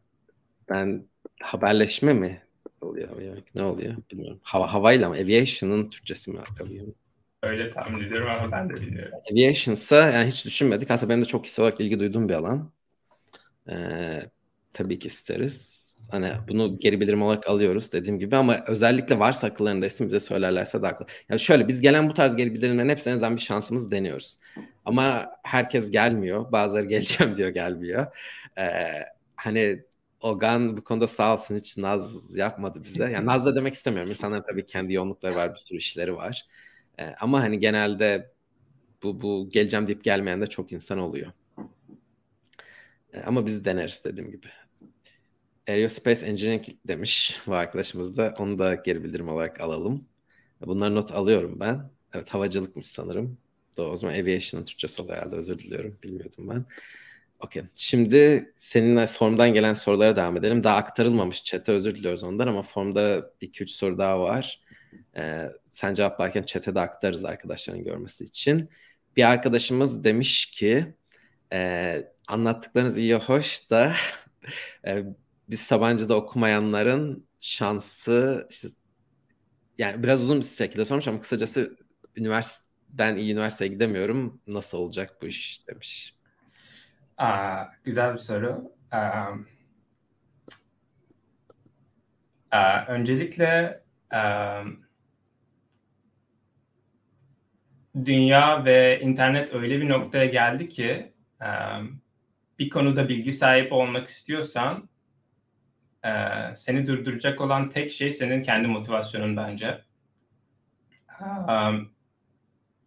[0.70, 1.06] ben
[1.42, 2.45] haberleşme mi
[2.86, 3.10] oluyor?
[3.10, 3.96] Aviyonik ne oluyor?
[4.12, 4.40] Bilmiyorum.
[4.44, 5.16] Hava, havayla mı?
[5.16, 6.40] Aviation'ın Türkçesi mi?
[6.62, 6.96] Aviyonik?
[7.44, 9.14] Öyle tahmin ediyorum ama ben de bilmiyorum.
[9.32, 10.92] Aviation'sa yani hiç düşünmedik.
[10.92, 12.72] Aslında benim de çok kişisel olarak ilgi duyduğum bir alan.
[13.70, 14.30] Ee,
[14.74, 15.86] tabii ki isteriz.
[16.12, 20.82] Hani bunu geri bildirim olarak alıyoruz dediğim gibi ama özellikle varsa akıllarında isim bize söylerlerse
[20.82, 21.08] daha akıllı.
[21.30, 24.40] Yani şöyle biz gelen bu tarz geri bildirimlerin hepsine en azından bir şansımız deniyoruz.
[24.86, 26.52] Ama herkes gelmiyor.
[26.52, 28.06] Bazıları geleceğim diyor gelmiyor.
[28.58, 29.06] Ee,
[29.36, 29.84] hani
[30.26, 33.04] Ogan bu konuda sağ olsun hiç naz yapmadı bize.
[33.04, 34.12] Yani naz da demek istemiyorum.
[34.12, 36.46] İnsanların tabii kendi yoğunlukları var, bir sürü işleri var.
[37.00, 38.34] Ee, ama hani genelde
[39.04, 41.32] bu, bu geleceğim deyip gelmeyen de çok insan oluyor.
[43.14, 44.48] Ee, ama biz deneriz dediğim gibi.
[45.68, 48.34] Aerospace Engineering demiş bu arkadaşımız da.
[48.40, 50.06] Onu da geri bildirim olarak alalım.
[50.66, 51.90] Bunları not alıyorum ben.
[52.14, 53.38] Evet havacılıkmış sanırım.
[53.78, 55.36] Doğru, o zaman Aviation'ın Türkçesi oluyor herhalde.
[55.36, 55.98] Özür diliyorum.
[56.04, 56.66] Bilmiyordum ben.
[57.46, 57.64] Okey.
[57.74, 60.64] Şimdi seninle formdan gelen sorulara devam edelim.
[60.64, 64.62] Daha aktarılmamış chat'e özür diliyoruz ondan ama formda 2-3 soru daha var.
[65.18, 68.70] Ee, sen cevaplarken chat'e de aktarırız arkadaşların görmesi için.
[69.18, 70.96] Bir arkadaşımız demiş ki
[71.54, 73.94] e, anlattıklarınız iyi hoş da
[74.88, 75.04] e,
[75.50, 78.68] biz Sabancı'da okumayanların şansı işte,
[79.78, 81.78] yani biraz uzun bir şekilde sormuş ama kısacası
[82.16, 84.42] üniversite ben iyi üniversiteye gidemiyorum.
[84.48, 86.16] Nasıl olacak bu iş demiş.
[87.18, 88.72] Aa, güzel bir soru.
[92.52, 93.82] Aa, öncelikle
[94.14, 94.86] um,
[98.06, 102.02] dünya ve internet öyle bir noktaya geldi ki um,
[102.60, 104.90] bir konuda bilgi sahibi olmak istiyorsan
[106.06, 106.10] e,
[106.56, 109.82] seni durduracak olan tek şey senin kendi motivasyonun bence.
[111.48, 111.92] Um,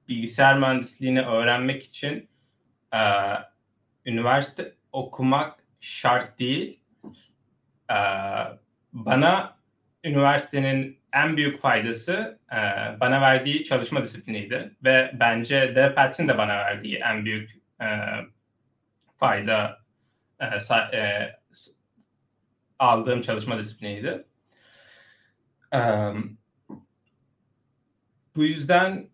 [0.09, 2.29] bilgisayar mühendisliğini öğrenmek için
[2.95, 3.01] e,
[4.09, 6.81] üniversite okumak şart değil.
[7.91, 7.99] E,
[8.93, 9.59] bana
[10.05, 12.57] üniversitenin en büyük faydası e,
[13.01, 17.51] bana verdiği çalışma disipliniydi ve bence DevPats'in de bana verdiği en büyük
[17.81, 17.87] e,
[19.17, 19.79] fayda
[20.41, 21.37] e, sa, e,
[22.79, 24.25] aldığım çalışma disipliniydi.
[25.75, 25.81] E,
[28.37, 29.09] bu yüzden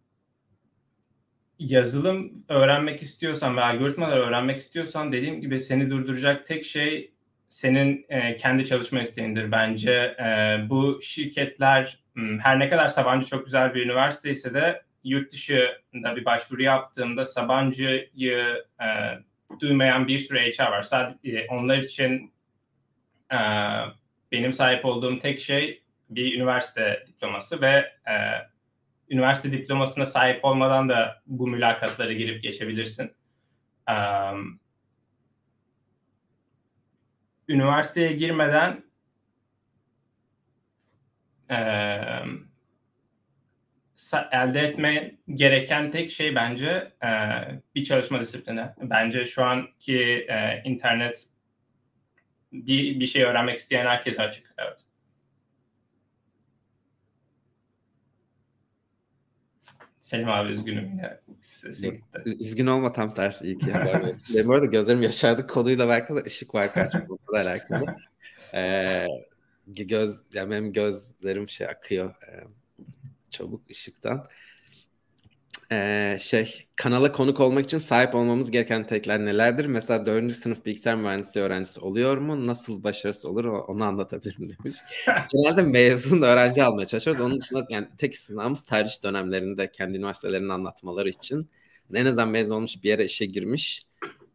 [1.58, 7.12] yazılım öğrenmek istiyorsan ve algoritmalar öğrenmek istiyorsan dediğim gibi seni durduracak tek şey
[7.48, 9.92] senin e, kendi çalışma isteğindir bence.
[9.92, 15.32] E, bu şirketler hmm, her ne kadar Sabancı çok güzel bir üniversite ise de yurt
[15.32, 18.86] dışında bir başvuru yaptığımda Sabancı'yı e,
[19.60, 20.82] duymayan bir sürü HR var.
[20.82, 22.32] Sadece e, onlar için
[23.32, 23.38] e,
[24.32, 28.14] benim sahip olduğum tek şey bir üniversite diploması ve e,
[29.14, 33.12] üniversite diplomasına sahip olmadan da bu mülakatlara girip geçebilirsin.
[33.90, 34.60] Um,
[37.48, 38.84] üniversiteye girmeden
[41.50, 41.56] e,
[44.32, 47.10] elde etme gereken tek şey bence e,
[47.74, 48.66] bir çalışma disiplini.
[48.82, 51.26] Bence şu anki e, internet
[52.52, 54.54] bir, bir şey öğrenmek isteyen herkes açık.
[54.58, 54.83] Evet.
[60.04, 61.20] Selim abi üzgünüm yine.
[62.24, 64.36] Üzgün olma tam tersi iyi ki haber veriyorsun.
[64.36, 65.46] Benim orada gözlerim yaşardı.
[65.46, 67.96] Konuyla alakalı ışık var kaçmakla alakalı.
[68.54, 69.06] Ee,
[69.66, 72.44] göz, yani benim gözlerim şey akıyor e,
[73.30, 74.28] çabuk ışıktan.
[75.72, 79.66] Ee, şey kanala konuk olmak için sahip olmamız gereken tekler nelerdir?
[79.66, 80.32] Mesela 4.
[80.32, 82.46] sınıf bilgisayar mühendisliği öğrencisi oluyor mu?
[82.46, 84.74] Nasıl başarısı olur onu anlatabilirim demiş.
[85.32, 87.20] Genelde mezun öğrenci almaya çalışıyoruz.
[87.22, 91.48] Onun dışında yani tek sınavımız tercih dönemlerinde kendi üniversitelerini anlatmaları için.
[91.94, 93.86] En azından mezun olmuş bir yere işe girmiş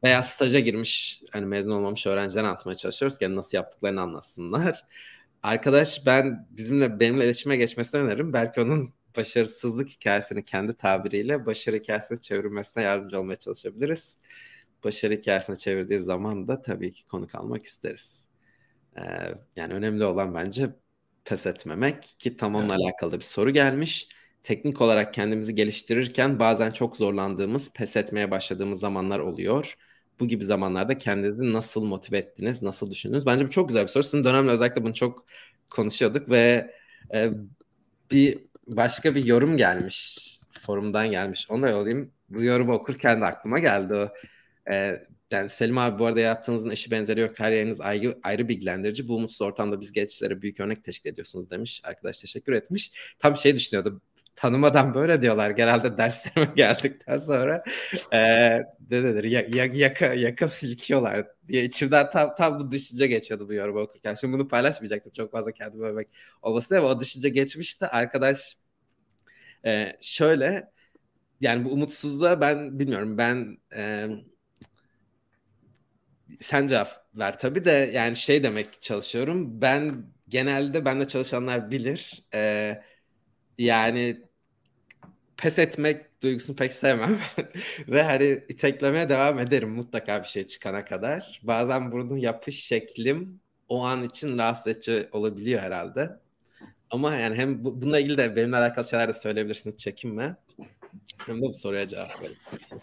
[0.03, 4.85] veya staja girmiş hani mezun olmamış öğrenciler anlatmaya çalışıyoruz ki yani nasıl yaptıklarını anlatsınlar.
[5.43, 8.33] Arkadaş ben bizimle benimle iletişime geçmesini öneririm.
[8.33, 14.17] Belki onun başarısızlık hikayesini kendi tabiriyle başarı hikayesine çevirmesine yardımcı olmaya çalışabiliriz.
[14.83, 18.29] Başarı hikayesine çevirdiği zaman da tabii ki konuk almak isteriz.
[18.97, 19.01] Ee,
[19.55, 20.69] yani önemli olan bence
[21.25, 22.85] pes etmemek ki tam onunla evet.
[22.85, 24.09] alakalı bir soru gelmiş.
[24.43, 29.75] Teknik olarak kendimizi geliştirirken bazen çok zorlandığımız, pes etmeye başladığımız zamanlar oluyor.
[30.19, 33.25] Bu gibi zamanlarda kendinizi nasıl motive ettiniz, nasıl düşündünüz?
[33.25, 34.03] Bence bu çok güzel bir soru.
[34.03, 35.25] Sizin dönemle özellikle bunu çok
[35.69, 36.73] konuşuyorduk ve
[37.13, 37.29] e,
[38.11, 40.19] bir başka bir yorum gelmiş.
[40.61, 41.47] Forumdan gelmiş.
[41.49, 42.11] Onu da yollayayım.
[42.29, 44.09] Bu yorumu okurken de aklıma geldi o.
[44.71, 47.39] Ee, yani Selim abi bu arada yaptığınızın eşi benzeri yok.
[47.39, 49.07] Her yayınız ayrı, ayrı bilgilendirici.
[49.07, 51.81] Bu umutsuz ortamda biz gençlere büyük örnek teşkil ediyorsunuz demiş.
[51.83, 52.91] Arkadaş teşekkür etmiş.
[53.19, 54.01] Tam şey düşünüyordum.
[54.35, 55.49] Tanımadan böyle diyorlar.
[55.49, 57.63] Genelde derslerime geldikten sonra
[58.11, 58.19] e,
[58.89, 59.23] ne denir?
[59.23, 64.13] Ya, ya, yaka, yaka silkiyorlar diye içimden tam, tam bu düşünce geçiyordu bu yorumu okurken.
[64.13, 65.11] Şimdi bunu paylaşmayacaktım.
[65.13, 66.07] Çok fazla kendimi övmek
[66.41, 67.87] olmasın ama o düşünce geçmişti.
[67.87, 68.57] Arkadaş
[69.65, 70.71] e, şöyle
[71.41, 74.07] yani bu umutsuzluğa ben bilmiyorum ben e,
[76.41, 79.61] sen cevap ver tabii de yani şey demek çalışıyorum.
[79.61, 82.23] Ben genelde bende çalışanlar bilir.
[82.33, 82.81] E,
[83.57, 84.21] yani
[85.37, 87.19] pes etmek duygusunu pek sevmem.
[87.87, 91.41] Ve hani iteklemeye devam ederim mutlaka bir şey çıkana kadar.
[91.43, 96.19] Bazen bunu yapış şeklim o an için rahatsız edici olabiliyor herhalde
[96.91, 100.35] ama yani hem bu, bununla ilgili de benimle alakalı şeyler de söyleyebilirsiniz çekinme.
[101.25, 102.73] Hem de bu soruya cevap verirsiniz.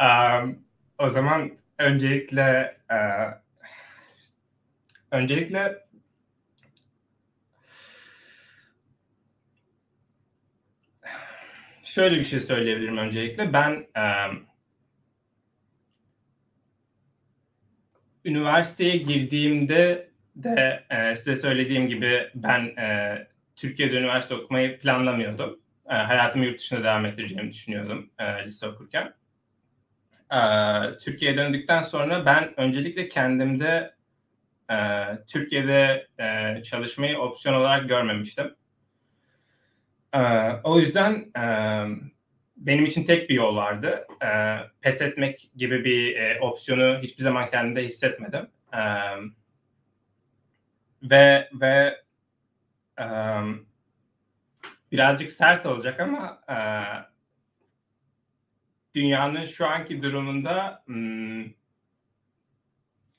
[0.00, 0.58] Um,
[0.98, 3.38] o zaman öncelikle uh,
[5.10, 5.84] öncelikle
[11.84, 13.52] şöyle bir şey söyleyebilirim öncelikle.
[13.52, 14.46] Ben um,
[18.24, 23.18] üniversiteye girdiğimde de e, size söylediğim gibi ben e,
[23.56, 25.60] Türkiye'de üniversite okumayı planlamıyordum.
[25.90, 29.14] E, hayatımı yurt dışında devam ettireceğimi düşünüyordum e, lise okurken.
[30.32, 30.38] E,
[30.98, 33.94] Türkiye'ye döndükten sonra ben öncelikle kendimde
[34.70, 34.76] e,
[35.26, 38.54] Türkiye'de e, çalışmayı opsiyon olarak görmemiştim.
[40.14, 40.20] E,
[40.64, 41.44] o yüzden e,
[42.56, 44.06] benim için tek bir yol vardı.
[44.24, 48.48] E, pes etmek gibi bir e, opsiyonu hiçbir zaman kendimde hissetmedim.
[48.72, 49.43] Evet
[51.04, 52.02] ve ve
[53.00, 53.66] um,
[54.92, 57.10] birazcık sert olacak ama uh,
[58.94, 61.54] dünyanın şu anki durumunda um,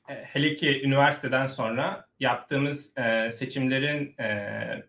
[0.07, 4.83] hele ki üniversiteden sonra yaptığımız e, seçimlerin e,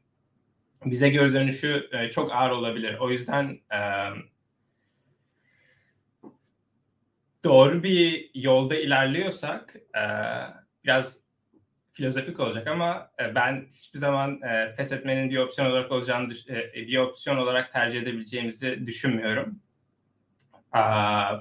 [0.85, 2.95] bize göre dönüşü e, çok ağır olabilir.
[2.99, 3.81] O yüzden e,
[7.45, 10.03] doğru bir yolda ilerliyorsak e,
[10.85, 11.26] biraz
[11.97, 16.73] filozofik olacak ama e, ben hiçbir zaman e, pes etmenin bir opsiyon olarak olacağını e,
[16.75, 19.61] bir opsiyon olarak tercih edebileceğimizi düşünmüyorum.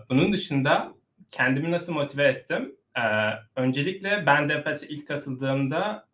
[0.10, 0.94] Bunun dışında
[1.32, 2.76] kendimi nasıl motive ettim?
[3.56, 6.08] Öncelikle ben Dempets'e ilk katıldığımda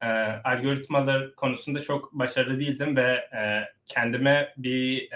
[0.43, 3.29] algoritmalar konusunda çok başarılı değildim ve
[3.85, 5.09] kendime bir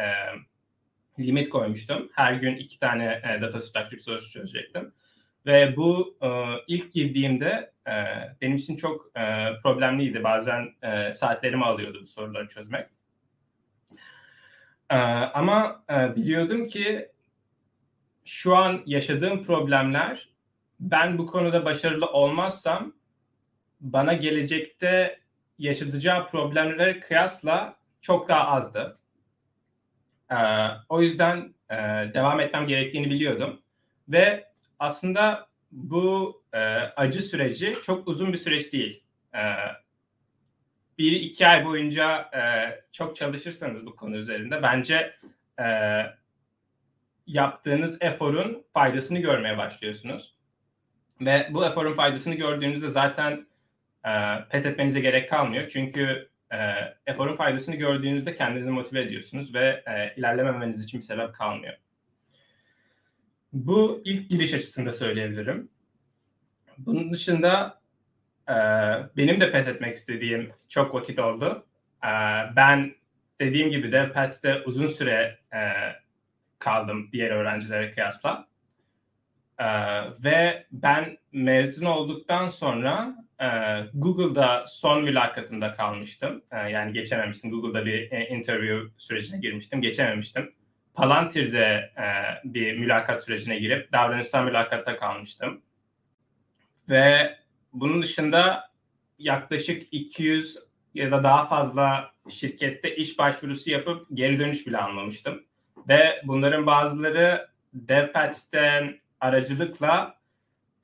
[1.20, 2.10] limit koymuştum.
[2.14, 4.94] Her gün iki tane data structure sorusu çözecektim.
[5.46, 6.30] Ve bu e,
[6.68, 7.94] ilk girdiğimde e,
[8.42, 10.24] benim için çok e, problemliydi.
[10.24, 12.90] Bazen e, saatlerimi alıyordu bu soruları çözmek.
[14.90, 14.98] E,
[15.34, 17.10] ama e, biliyordum ki
[18.26, 20.30] şu an yaşadığım problemler
[20.80, 22.94] ben bu konuda başarılı olmazsam
[23.80, 25.20] bana gelecekte
[25.58, 28.96] yaşatacağı problemlere kıyasla çok daha azdı.
[30.32, 30.38] E,
[30.90, 31.76] o yüzden e,
[32.14, 33.62] devam etmem gerektiğini biliyordum.
[34.10, 39.04] Ve aslında bu e, acı süreci çok uzun bir süreç değil.
[39.36, 39.42] E,
[40.98, 42.42] bir iki ay boyunca e,
[42.92, 45.16] çok çalışırsanız bu konu üzerinde bence
[45.60, 45.66] e,
[47.28, 50.36] yaptığınız eforun faydasını görmeye başlıyorsunuz.
[51.22, 53.48] Ve bu eforun faydasını gördüğünüzde zaten
[54.06, 54.12] e,
[54.50, 55.70] pes etmenize gerek kalmıyor.
[55.70, 56.58] Çünkü e,
[57.06, 61.74] eforun faydasını gördüğünüzde kendinizi motive ediyorsunuz ve e, ilerlememeniz için bir sebep kalmıyor.
[63.56, 65.70] Bu ilk giriş açısında söyleyebilirim.
[66.78, 67.82] Bunun dışında
[68.50, 68.56] e,
[69.18, 71.66] benim de pes etmek istediğim çok vakit oldu.
[72.04, 72.12] E,
[72.56, 72.96] ben
[73.42, 75.60] dediğim gibi DevPats'te uzun süre e,
[76.60, 78.48] kaldım diğer öğrencilere kıyasla.
[79.60, 79.66] Ee,
[80.24, 83.48] ve ben mezun olduktan sonra e,
[83.94, 86.44] Google'da son mülakatında kalmıştım.
[86.52, 87.52] E, yani geçememiştim.
[87.52, 89.82] Google'da bir e, interview sürecine girmiştim.
[89.82, 90.54] Geçememiştim.
[90.96, 92.06] Palantir'de e,
[92.44, 95.62] bir mülakat sürecine girip davranışsal mülakatta kalmıştım.
[96.90, 97.38] Ve
[97.74, 98.70] bunun dışında
[99.20, 100.58] yaklaşık 200
[100.94, 105.44] ya da daha fazla şirkette iş başvurusu yapıp geri dönüş bile almamıştım.
[105.88, 110.18] Ve bunların bazıları DevPats'ten aracılıkla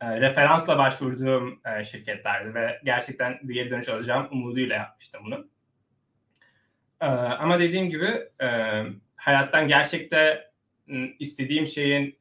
[0.02, 5.48] e, referansla başvurduğum e, şirketlerdi ve gerçekten bir geri dönüş alacağım umuduyla yapmıştım bunu.
[7.02, 8.08] E, ama dediğim gibi
[8.42, 8.48] e,
[9.22, 10.40] hayattan gerçekten
[11.20, 12.20] istediğim şeyin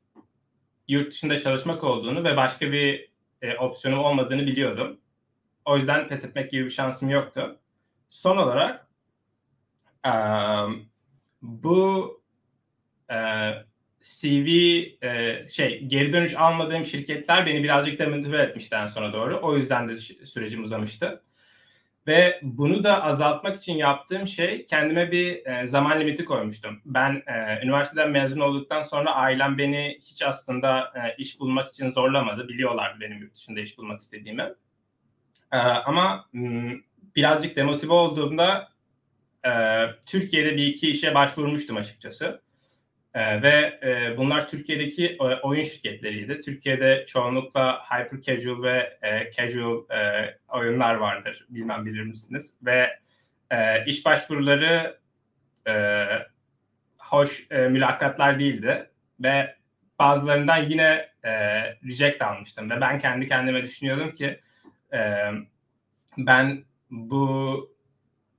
[0.88, 3.11] yurt dışında çalışmak olduğunu ve başka bir
[3.42, 5.01] e, opsiyonum olmadığını biliyordum.
[5.64, 7.59] O yüzden pes etmek gibi bir şansım yoktu.
[8.11, 8.86] Son olarak
[10.07, 10.12] e,
[11.42, 12.22] bu
[13.11, 13.16] e,
[14.03, 14.48] CV
[15.03, 19.40] e, şey geri dönüş almadığım şirketler beni birazcık demotive etmişti en sona doğru.
[19.42, 21.22] O yüzden de sürecim uzamıştı.
[22.07, 26.80] Ve bunu da azaltmak için yaptığım şey kendime bir e, zaman limiti koymuştum.
[26.84, 32.48] Ben e, üniversiteden mezun olduktan sonra ailem beni hiç aslında e, iş bulmak için zorlamadı.
[32.48, 34.55] Biliyorlardı benim yurt dışında iş bulmak istediğimi.
[35.53, 36.76] E, ama m,
[37.16, 38.68] birazcık demotive olduğumda
[39.46, 39.51] e,
[40.07, 42.42] Türkiye'de bir iki işe başvurmuştum açıkçası.
[43.14, 46.40] E, ve e, bunlar Türkiye'deki e, oyun şirketleriydi.
[46.40, 51.46] Türkiye'de çoğunlukla hyper casual ve e, casual e, oyunlar vardır.
[51.48, 52.54] Bilmem bilir misiniz?
[52.62, 52.98] Ve
[53.50, 54.98] e, iş başvuruları
[55.68, 56.06] e,
[56.98, 58.90] hoş e, mülakatlar değildi.
[59.20, 59.54] Ve
[59.98, 61.30] bazılarından yine e,
[61.64, 62.70] reject almıştım.
[62.70, 64.40] Ve ben kendi kendime düşünüyordum ki
[64.92, 65.30] e,
[66.18, 67.70] ben bu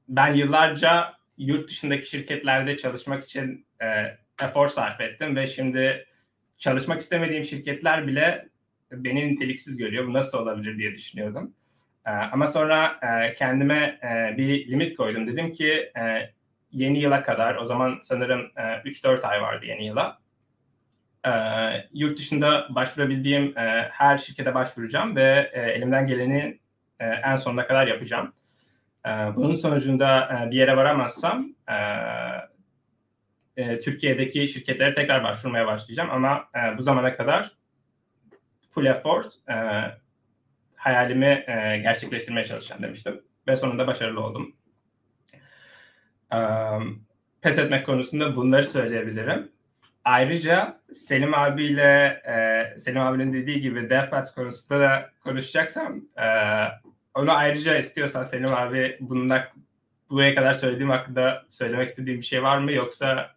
[0.07, 6.05] ben yıllarca yurt dışındaki şirketlerde çalışmak için e, efor sarf ettim ve şimdi
[6.57, 8.49] çalışmak istemediğim şirketler bile
[8.91, 10.07] beni niteliksiz görüyor.
[10.07, 11.53] Bu nasıl olabilir diye düşünüyordum.
[12.05, 15.27] E, ama sonra e, kendime e, bir limit koydum.
[15.27, 16.31] Dedim ki e,
[16.71, 20.21] yeni yıla kadar, o zaman sanırım e, 3-4 ay vardı yeni yıla.
[21.93, 23.55] Yurt dışında başvurabildiğim
[23.91, 26.59] her şirkete başvuracağım ve elimden geleni
[26.99, 28.33] en sonuna kadar yapacağım.
[29.35, 31.47] Bunun sonucunda bir yere varamazsam
[33.57, 37.51] e, Türkiye'deki şirketlere tekrar başvurmaya başlayacağım ama e, bu zamana kadar
[38.69, 39.55] full effort e,
[40.75, 44.55] hayalimi e, gerçekleştirmeye çalışacağım demiştim ve sonunda başarılı oldum.
[46.33, 46.37] E,
[47.41, 49.51] pes etmek konusunda bunları söyleyebilirim.
[50.05, 56.27] Ayrıca Selim abiyle e, Selim abinin dediği gibi DevPads konusunda da konuşacaksam e,
[57.13, 59.47] onu ayrıca istiyorsan Selim abi bununla
[60.09, 63.35] buraya kadar söylediğim hakkında söylemek istediğim bir şey var mı yoksa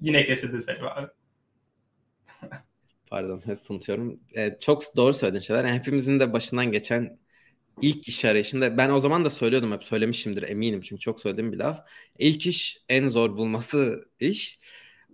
[0.00, 1.08] Yine kesildi Selim abi.
[3.10, 4.20] Pardon hep unutuyorum.
[4.36, 5.64] Ee, çok doğru söylediğin şeyler.
[5.64, 7.18] Yani hepimizin de başından geçen
[7.82, 11.58] ilk iş arayışında ben o zaman da söylüyordum hep söylemişimdir eminim çünkü çok söylediğim bir
[11.58, 11.80] laf.
[12.18, 14.60] İlk iş en zor bulması iş.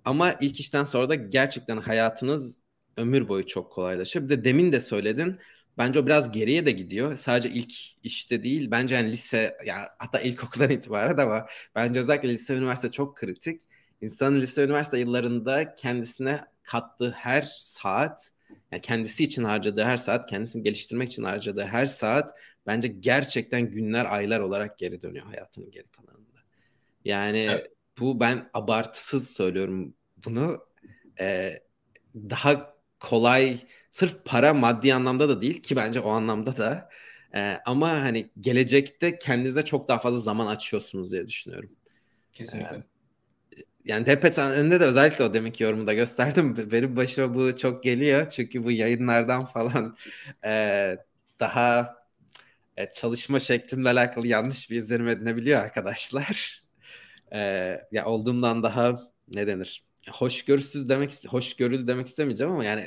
[0.05, 2.61] Ama ilk işten sonra da gerçekten hayatınız
[2.97, 4.25] ömür boyu çok kolaylaşıyor.
[4.25, 5.39] Bir de demin de söyledin.
[5.79, 7.17] Bence o biraz geriye de gidiyor.
[7.17, 7.73] Sadece ilk
[8.05, 8.71] işte değil.
[8.71, 13.63] Bence yani lise ya hatta ilkokuldan itibaren ama bence özellikle lise üniversite çok kritik
[14.01, 18.33] İnsanın lise üniversite yıllarında kendisine kattığı her saat
[18.73, 24.05] yani kendisi için harcadığı her saat, kendisini geliştirmek için harcadığı her saat bence gerçekten günler,
[24.05, 26.39] aylar olarak geri dönüyor hayatının geri kalanında.
[27.05, 27.73] Yani evet.
[27.99, 29.95] bu ben abartısız söylüyorum
[30.25, 30.67] bunu.
[31.21, 31.59] Ee,
[32.15, 33.59] daha kolay,
[33.91, 36.89] sırf para maddi anlamda da değil ki bence o anlamda da.
[37.35, 41.71] Ee, ama hani gelecekte kendinize çok daha fazla zaman açıyorsunuz diye düşünüyorum.
[42.33, 42.77] Kesinlikle.
[42.77, 42.96] Ee,
[43.87, 46.57] yani Tepet önünde de özellikle o demek yorumda gösterdim.
[46.73, 48.31] Benim başıma bu çok geliyor.
[48.31, 49.97] Çünkü bu yayınlardan falan
[50.45, 50.97] e,
[51.41, 51.97] daha
[52.77, 56.63] e, çalışma şeklimle alakalı yanlış bir izlenim edinebiliyor arkadaşlar.
[57.33, 57.39] E,
[57.93, 58.99] ya olduğumdan daha
[59.35, 59.85] ne denir?
[60.11, 62.81] Hoşgörüsüz demek, hoşgörülü demek istemeyeceğim ama yani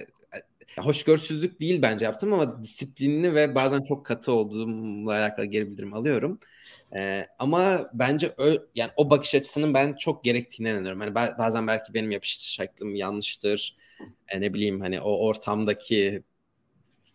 [0.78, 5.94] e, hoşgörüsüzlük değil bence yaptım ama disiplinli ve bazen çok katı olduğumla alakalı geri bildirim
[5.94, 6.40] alıyorum.
[6.96, 11.00] Ee, ama bence ö, yani o bakış açısının ben çok gerektiğine inanıyorum.
[11.02, 13.78] Hani bazen belki benim yapış şeklim yanlıştır.
[14.28, 16.24] E, ne bileyim hani o ortamdaki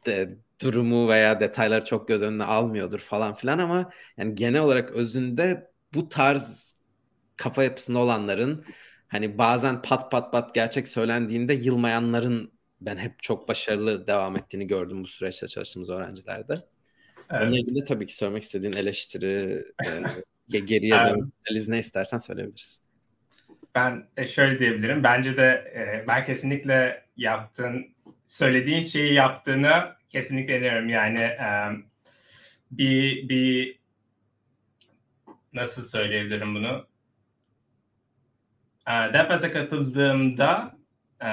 [0.06, 5.70] de, durumu veya detayları çok göz önüne almıyordur falan filan ama yani genel olarak özünde
[5.94, 6.74] bu tarz
[7.36, 8.64] kafa yapısında olanların
[9.08, 15.04] hani bazen pat pat pat gerçek söylendiğinde yılmayanların ben hep çok başarılı devam ettiğini gördüm
[15.04, 16.54] bu süreçte çalıştığımız öğrencilerde.
[17.30, 17.42] Evet.
[17.42, 19.64] Onunla ilgili tabii ki söylemek istediğin eleştiri,
[20.50, 22.84] e, geriye dön, analiz ne istersen söyleyebilirsin.
[23.74, 25.02] ben e, şöyle diyebilirim.
[25.04, 27.94] Bence de e, ben kesinlikle yaptığın,
[28.28, 30.88] söylediğin şeyi yaptığını kesinlikle inanıyorum.
[30.88, 31.70] Yani e,
[32.70, 33.78] bir bir
[35.52, 36.86] nasıl söyleyebilirim bunu?
[38.88, 40.76] E, Deprez'e katıldığımda
[41.22, 41.30] e,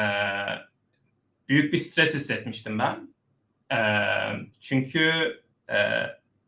[1.50, 3.14] büyük bir stres hissetmiştim ben.
[3.72, 3.80] E,
[4.60, 5.41] çünkü
[5.72, 5.78] e,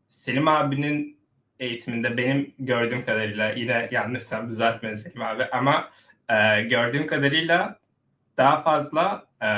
[0.08, 1.20] Selim abinin
[1.60, 5.90] eğitiminde benim gördüğüm kadarıyla yine yanlışsam düzeltmeyin Selim abi ama
[6.28, 7.78] e, gördüğüm kadarıyla
[8.36, 9.48] daha fazla e,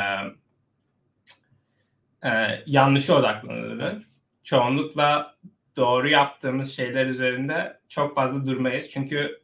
[2.28, 4.06] e, yanlışa odaklanılır.
[4.44, 5.36] Çoğunlukla
[5.76, 8.90] doğru yaptığımız şeyler üzerinde çok fazla durmayız.
[8.90, 9.40] Çünkü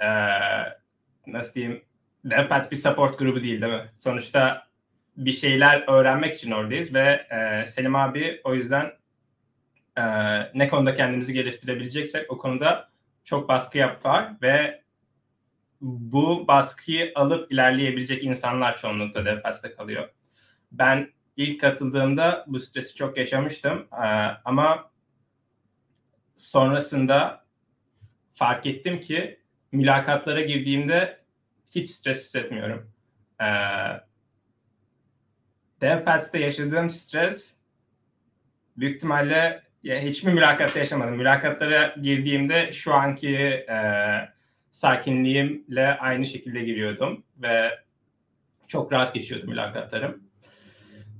[0.00, 0.08] e,
[1.26, 1.82] nasıl diyeyim
[2.24, 3.90] Devpat bir support grubu değil değil mi?
[3.98, 4.66] Sonuçta
[5.16, 8.92] bir şeyler öğrenmek için oradayız ve e, Selim abi o yüzden
[9.96, 10.02] e,
[10.54, 12.88] ne konuda kendimizi geliştirebileceksek o konuda
[13.24, 14.82] çok baskı yapar ve
[15.80, 20.08] bu baskıyı alıp ilerleyebilecek insanlar çoğunlukla Devpas'ta kalıyor.
[20.72, 24.06] Ben ilk katıldığımda bu stresi çok yaşamıştım e,
[24.44, 24.90] ama
[26.36, 27.44] sonrasında
[28.34, 29.40] fark ettim ki
[29.72, 31.20] mülakatlara girdiğimde
[31.70, 32.90] hiç stres hissetmiyorum.
[33.40, 33.46] E,
[35.80, 37.56] DevPats'te yaşadığım stres
[38.76, 41.16] büyük ihtimalle ya, hiçbir mülakatta yaşamadım.
[41.16, 43.78] Mülakatlara girdiğimde şu anki e,
[44.70, 47.78] sakinliğimle aynı şekilde giriyordum ve
[48.68, 50.22] çok rahat geçiyordu mülakatlarım.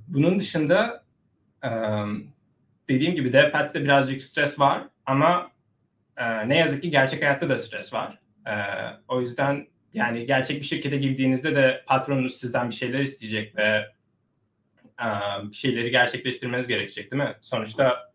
[0.07, 1.03] Bunun dışında
[1.63, 1.69] e,
[2.89, 5.51] dediğim gibi DevPats'te birazcık stres var ama
[6.17, 8.19] e, ne yazık ki gerçek hayatta da stres var.
[8.47, 8.53] E,
[9.07, 13.85] o yüzden yani gerçek bir şirkete girdiğinizde de patronunuz sizden bir şeyler isteyecek ve
[15.01, 15.07] e,
[15.51, 17.35] bir şeyleri gerçekleştirmeniz gerekecek değil mi?
[17.41, 18.07] Sonuçta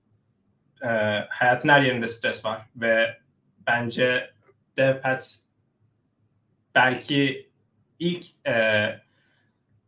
[0.82, 0.88] e,
[1.28, 3.18] hayatın her yerinde stres var ve
[3.66, 4.30] bence
[4.78, 5.36] DevPads
[6.74, 7.50] belki
[7.98, 8.86] ilk e,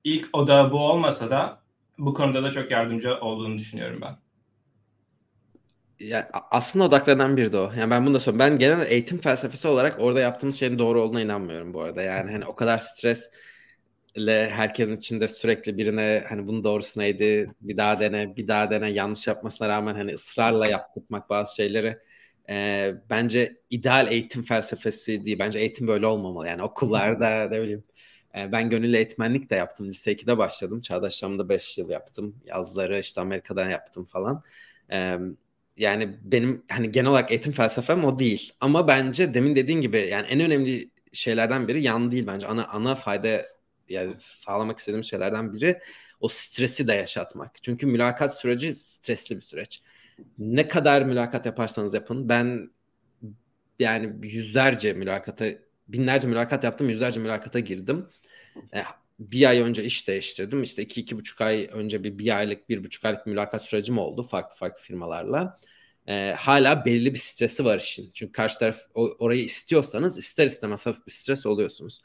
[0.05, 1.63] ilk odağı bu olmasa da
[1.99, 4.17] bu konuda da çok yardımcı olduğunu düşünüyorum ben.
[6.01, 7.73] Ya aslında odaklanan biri de o.
[7.79, 8.53] Yani ben bunu da söylüyorum.
[8.53, 12.03] Ben genel eğitim felsefesi olarak orada yaptığımız şeyin doğru olduğuna inanmıyorum bu arada.
[12.03, 13.31] Yani hani o kadar stres
[14.15, 18.91] ile herkesin içinde sürekli birine hani bunun doğrusu neydi bir daha dene bir daha dene
[18.91, 21.99] yanlış yapmasına rağmen hani ısrarla yaptırmak bazı şeyleri
[22.51, 25.39] e, bence ideal eğitim felsefesi değil.
[25.39, 26.49] Bence eğitim böyle olmamalı.
[26.49, 27.85] Yani okullarda ne bileyim
[28.37, 29.89] e, ben gönüllü eğitmenlik de yaptım.
[29.89, 30.81] Lise 2'de başladım.
[30.81, 32.37] Çağdaşlarımda 5 yıl yaptım.
[32.45, 34.43] Yazları işte Amerika'dan yaptım falan.
[34.93, 35.19] E,
[35.77, 38.53] yani benim hani genel olarak eğitim felsefem o değil.
[38.61, 42.47] Ama bence demin dediğin gibi yani en önemli şeylerden biri yan değil bence.
[42.47, 43.54] Ana ana fayda
[43.89, 45.81] yani sağlamak istediğim şeylerden biri
[46.21, 47.63] o stresi de yaşatmak.
[47.63, 49.83] Çünkü mülakat süreci stresli bir süreç.
[50.39, 52.71] Ne kadar mülakat yaparsanız yapın ben
[53.79, 55.47] yani yüzlerce mülakata
[55.89, 58.09] binlerce mülakat yaptım yüzlerce mülakata girdim.
[58.75, 58.83] E,
[59.19, 60.63] bir ay önce iş değiştirdim.
[60.63, 64.23] İşte iki, iki buçuk ay önce bir, bir aylık, bir buçuk aylık mülakat sürecim oldu
[64.23, 65.61] farklı farklı firmalarla.
[66.09, 68.11] E, hala belli bir stresi var işin.
[68.15, 72.03] Çünkü karşı taraf orayı istiyorsanız ister istemez hafif bir stres oluyorsunuz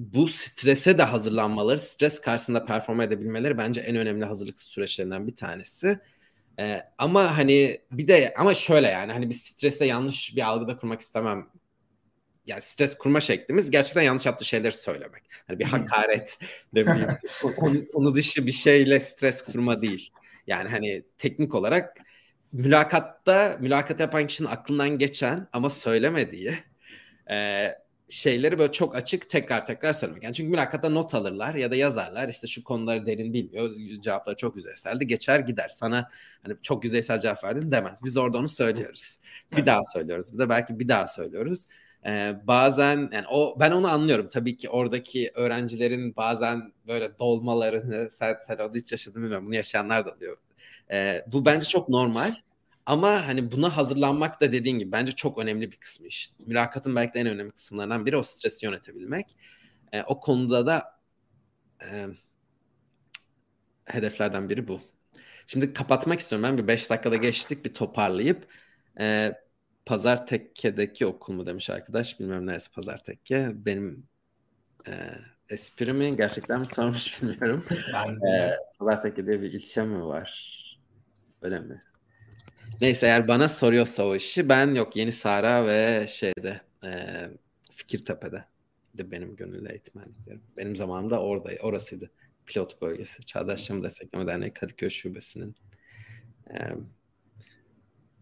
[0.00, 5.98] bu strese de hazırlanmaları, stres karşısında performa edebilmeleri bence en önemli hazırlık süreçlerinden bir tanesi.
[6.58, 11.00] Ee, ama hani bir de ama şöyle yani hani bir stresle yanlış bir algıda kurmak
[11.00, 11.46] istemem.
[12.46, 15.22] Yani stres kurma şeklimiz gerçekten yanlış yaptığı şeyleri söylemek.
[15.46, 16.38] Hani bir hakaret
[16.72, 17.18] ne bileyim
[17.56, 20.10] konu, konu dışı bir şeyle stres kurma değil.
[20.46, 21.98] Yani hani teknik olarak
[22.52, 26.54] mülakatta mülakat yapan kişinin aklından geçen ama söylemediği
[27.30, 27.66] e,
[28.10, 30.22] şeyleri böyle çok açık tekrar tekrar söylemek.
[30.22, 33.70] Yani çünkü mülakatta not alırlar ya da yazarlar işte şu konuları derin bilmiyor.
[34.00, 35.06] Cevapları çok yüzeyseldi.
[35.06, 35.68] Geçer gider.
[35.68, 36.10] Sana
[36.42, 38.00] hani çok yüzeysel cevap verdin demez.
[38.04, 39.18] Biz orada onu söylüyoruz.
[39.56, 40.32] Bir daha söylüyoruz.
[40.32, 41.66] Bir de belki bir daha söylüyoruz.
[42.06, 44.28] Ee, bazen yani o ben onu anlıyorum.
[44.28, 49.46] Tabii ki oradaki öğrencilerin bazen böyle dolmalarını sen, sen onu hiç yaşadın bilmiyorum.
[49.46, 50.36] Bunu yaşayanlar da oluyor.
[50.90, 52.34] Ee, bu bence çok normal.
[52.90, 56.32] Ama hani buna hazırlanmak da dediğin gibi bence çok önemli bir kısmı iş.
[56.46, 59.36] Mülakatın belki de en önemli kısımlarından biri o stresi yönetebilmek.
[59.92, 61.00] E, o konuda da
[61.84, 62.06] e,
[63.84, 64.80] hedeflerden biri bu.
[65.46, 66.48] Şimdi kapatmak istiyorum.
[66.48, 68.46] Ben bir 5 dakikada geçtik bir toparlayıp
[69.00, 69.32] e,
[69.86, 72.20] Pazar Tekke'deki okul mu demiş arkadaş.
[72.20, 73.50] Bilmiyorum neresi Pazar Tekke.
[73.54, 74.08] Benim
[74.88, 74.92] e,
[75.48, 77.64] esprimi gerçekten mi sormuş bilmiyorum.
[78.28, 80.56] e, Pazar Tekke diye bir ilçe mi var?
[81.42, 81.89] Öyle mi?
[82.80, 86.90] Neyse eğer bana soruyorsa o işi ben yok Yeni Sara ve şeyde e,
[87.72, 88.44] Fikirtepe'de
[88.94, 90.42] de benim gönüllü eğitmenliklerim.
[90.56, 92.10] Benim zamanımda orada orasıydı.
[92.46, 93.24] Pilot bölgesi.
[93.24, 95.54] Çağdaş Yaşam Destekleme Derneği Kadıköy Şubesi'nin
[96.50, 96.58] e,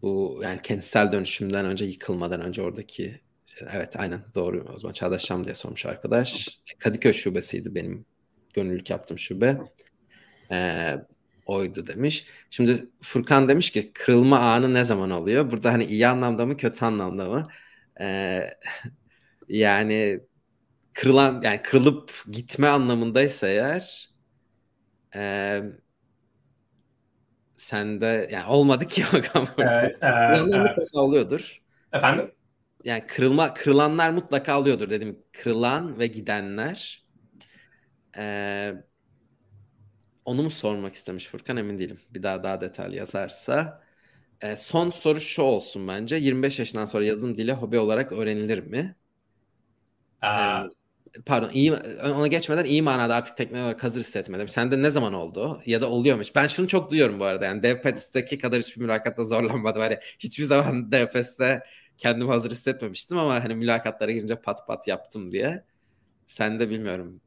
[0.01, 3.19] bu yani kentsel dönüşümden önce yıkılmadan önce oradaki
[3.71, 6.59] Evet aynen doğru o zaman Çağdaş Şam diye sormuş arkadaş.
[6.79, 8.05] Kadıköy şubesiydi benim
[8.53, 9.57] gönüllülük yaptığım şube.
[10.51, 10.95] Ee,
[11.49, 12.27] oydu demiş.
[12.49, 15.51] Şimdi Furkan demiş ki kırılma anı ne zaman oluyor?
[15.51, 17.47] Burada hani iyi anlamda mı kötü anlamda mı?
[18.01, 18.49] Ee,
[19.49, 20.19] yani
[20.93, 24.09] kırılan yani kırılıp gitme anlamındaysa eğer
[25.15, 25.61] e,
[27.55, 29.47] sende yani olmadı ki bakalım.
[29.57, 30.77] Evet, evet, evet.
[30.95, 31.61] oluyordur.
[31.93, 32.31] Efendim?
[32.83, 35.19] Yani kırılma kırılanlar mutlaka oluyordur dedim.
[35.31, 37.05] Kırılan ve gidenler.
[38.17, 38.73] Ee,
[40.29, 41.99] onu mu sormak istemiş Furkan emin değilim.
[42.09, 43.83] Bir daha daha detaylı yazarsa.
[44.41, 46.15] Ee, son soru şu olsun bence.
[46.15, 48.95] 25 yaşından sonra yazılım dili hobi olarak öğrenilir mi?
[50.21, 50.65] Aa,
[51.17, 51.73] ee, pardon iyi
[52.03, 54.47] ona geçmeden iyi manada artık teknoloji olarak hazır hissetmedim.
[54.47, 55.61] Sende ne zaman oldu?
[55.65, 56.35] Ya da oluyormuş.
[56.35, 57.45] Ben şunu çok duyuyorum bu arada.
[57.45, 59.81] Yani DevPats'teki kadar hiçbir mülakatta zorlanmadım.
[59.81, 61.63] Hani hiçbir zaman DevPats'te
[61.97, 65.65] kendimi hazır hissetmemiştim ama hani mülakatlara girince pat pat yaptım diye.
[66.27, 67.21] Sen de bilmiyorum.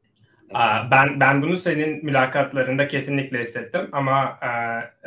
[0.91, 4.49] Ben ben bunu senin mülakatlarında kesinlikle hissettim ama e,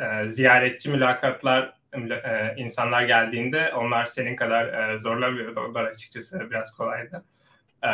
[0.03, 5.59] e, ziyaretçi mülakatlar e, insanlar geldiğinde onlar senin kadar e, zorlamıyordu.
[5.59, 7.23] Onlar açıkçası biraz kolaydı.
[7.83, 7.89] E,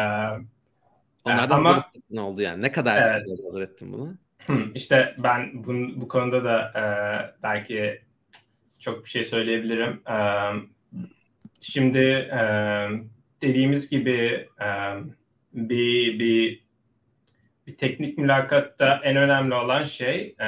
[1.24, 2.62] onlar da ama, hazır ne oldu yani?
[2.62, 3.44] Ne kadar evet.
[3.46, 4.16] hazır ettin bunu?
[4.76, 6.84] İşte ben bu, bu konuda da e,
[7.44, 8.02] belki
[8.80, 10.02] çok bir şey söyleyebilirim.
[10.10, 10.18] E,
[11.62, 12.00] şimdi
[12.34, 12.42] e,
[13.42, 14.68] dediğimiz gibi e,
[15.54, 16.63] bir, bir
[17.68, 20.46] bir teknik mülakatta en önemli olan şey e,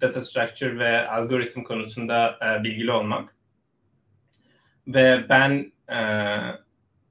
[0.00, 3.36] data structure ve algoritm konusunda e, bilgili olmak.
[4.86, 6.00] Ve ben e,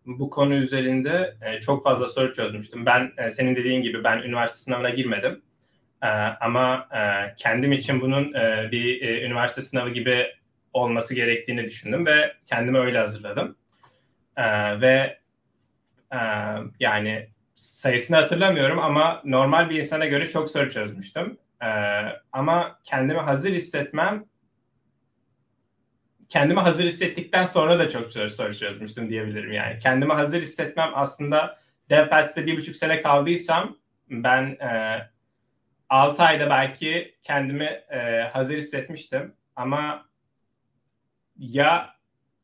[0.05, 2.85] bu konu üzerinde e, çok fazla soru çözmüştüm.
[2.85, 5.41] Ben e, senin dediğin gibi ben üniversite sınavına girmedim.
[6.03, 6.07] E,
[6.41, 10.27] ama e, kendim için bunun e, bir e, üniversite sınavı gibi
[10.73, 13.55] olması gerektiğini düşündüm ve kendimi öyle hazırladım.
[14.37, 15.19] E, ve
[16.13, 16.19] e,
[16.79, 21.37] yani sayısını hatırlamıyorum ama normal bir insana göre çok soru çözmüştüm.
[21.61, 21.67] E,
[22.31, 24.25] ama kendimi hazır hissetmem
[26.29, 29.79] kendimi hazır hissettikten sonra da çok soru, soru çözmüştüm diyebilirim yani.
[29.79, 33.77] Kendimi hazır hissetmem aslında DevPats'te bir buçuk sene kaldıysam
[34.09, 35.01] ben e,
[35.89, 39.35] 6 ayda belki kendimi e, hazır hissetmiştim.
[39.55, 40.05] Ama
[41.37, 41.96] ya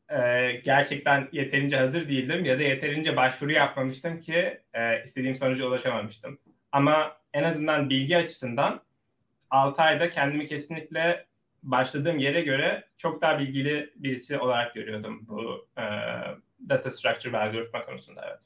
[0.08, 6.38] e, gerçekten yeterince hazır değildim ya da yeterince başvuru yapmamıştım ki e, istediğim sonuca ulaşamamıştım.
[6.72, 8.82] Ama en azından bilgi açısından
[9.50, 11.26] 6 ayda kendimi kesinlikle
[11.62, 15.84] başladığım yere göre çok daha bilgili birisi olarak görüyordum bu e,
[16.68, 18.40] data structure ve algoritma konusunda evet.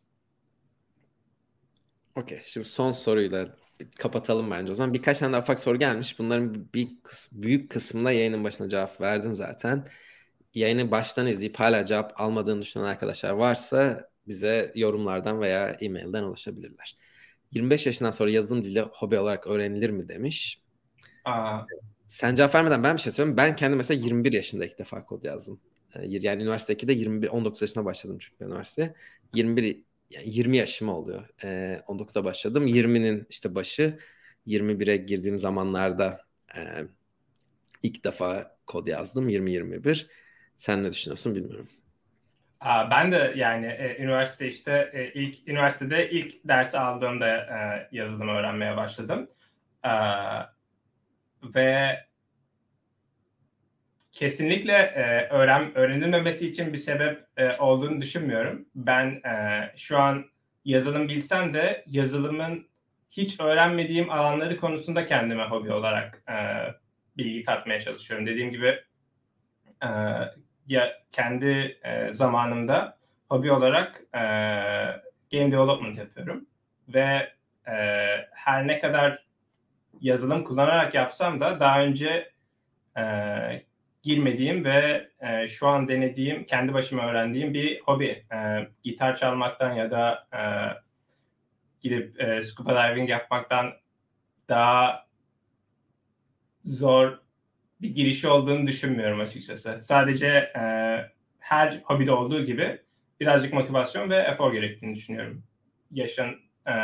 [2.15, 2.41] Okey.
[2.45, 3.57] Şimdi son soruyla
[3.99, 4.95] kapatalım bence o zaman.
[4.95, 6.19] Birkaç tane daha ufak soru gelmiş.
[6.19, 9.89] Bunların bir kıs büyük kısmına yayının başına cevap verdin zaten.
[10.55, 16.97] Yayını baştan izleyip hala cevap almadığını düşünen arkadaşlar varsa bize yorumlardan veya e-mailden ulaşabilirler.
[17.53, 20.63] 25 yaşından sonra yazılım dili hobi olarak öğrenilir mi demiş.
[21.25, 21.61] Aa,
[22.07, 23.37] sen cevap vermeden ben bir şey söyleyeyim.
[23.37, 25.61] Ben kendim mesela 21 yaşında ilk defa kod yazdım.
[25.95, 28.95] Yani üniversite 2'de 21, 19 yaşına başladım çünkü üniversite.
[29.35, 31.29] 21 yani 20 yaşıma oluyor.
[31.45, 32.67] Ee, 19'da başladım.
[32.67, 33.99] 20'nin işte başı
[34.47, 36.21] 21'e girdiğim zamanlarda
[36.57, 36.61] e,
[37.83, 40.07] ilk defa kod yazdım 20-21.
[40.59, 41.69] Sen ne düşünüyorsun bilmiyorum.
[42.65, 48.77] Ben de yani e, üniversite işte e, ilk üniversitede ilk dersi aldığımda e, yazılım öğrenmeye
[48.77, 49.31] başladım.
[49.85, 49.91] E,
[51.43, 51.99] ve
[54.13, 58.69] kesinlikle e, öğren öğrenilmemesi için bir sebep e, olduğunu düşünmüyorum.
[58.75, 60.25] Ben e, şu an
[60.65, 62.69] yazılım bilsem de yazılımın
[63.11, 66.35] hiç öğrenmediğim alanları konusunda kendime hobi olarak e,
[67.17, 68.27] bilgi katmaya çalışıyorum.
[68.27, 68.85] Dediğim gibi
[69.85, 69.89] e,
[70.69, 74.21] ya kendi e, zamanımda hobi olarak e,
[75.33, 76.47] game development yapıyorum
[76.89, 77.33] ve
[77.69, 77.75] e,
[78.33, 79.25] her ne kadar
[80.01, 82.33] yazılım kullanarak yapsam da daha önce
[82.99, 83.03] e,
[84.03, 88.27] girmediğim ve e, şu an denediğim, kendi başıma öğrendiğim bir hobi.
[88.33, 90.41] E, gitar çalmaktan ya da e,
[91.81, 93.73] gidip e, scuba diving yapmaktan
[94.49, 95.07] daha
[96.65, 97.19] zor
[97.81, 99.79] bir girişi olduğunu düşünmüyorum açıkçası.
[99.83, 100.63] Sadece e,
[101.39, 102.83] her hobide olduğu gibi
[103.21, 105.43] birazcık motivasyon ve efor gerektiğini düşünüyorum.
[105.91, 106.37] Yaşın
[106.69, 106.75] e,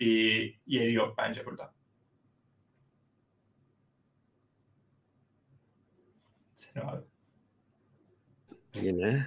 [0.00, 1.72] bir yeri yok bence burada.
[6.76, 7.02] abi.
[8.74, 9.26] Yine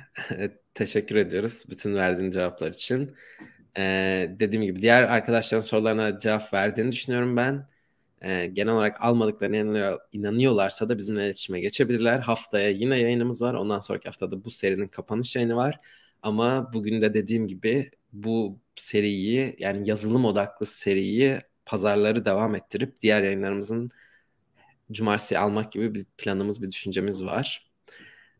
[0.73, 3.15] teşekkür ediyoruz bütün verdiğin cevaplar için.
[3.77, 7.67] Ee, dediğim gibi diğer arkadaşların sorularına cevap verdiğini düşünüyorum ben.
[8.23, 12.19] Ee, genel olarak almadıklarına inanıyor, inanıyorlarsa da bizimle iletişime geçebilirler.
[12.19, 13.53] Haftaya yine yayınımız var.
[13.53, 15.77] Ondan sonraki haftada bu serinin kapanış yayını var.
[16.21, 23.23] Ama bugün de dediğim gibi bu seriyi yani yazılım odaklı seriyi pazarları devam ettirip diğer
[23.23, 23.91] yayınlarımızın
[24.91, 27.71] cumartesi almak gibi bir planımız, bir düşüncemiz var.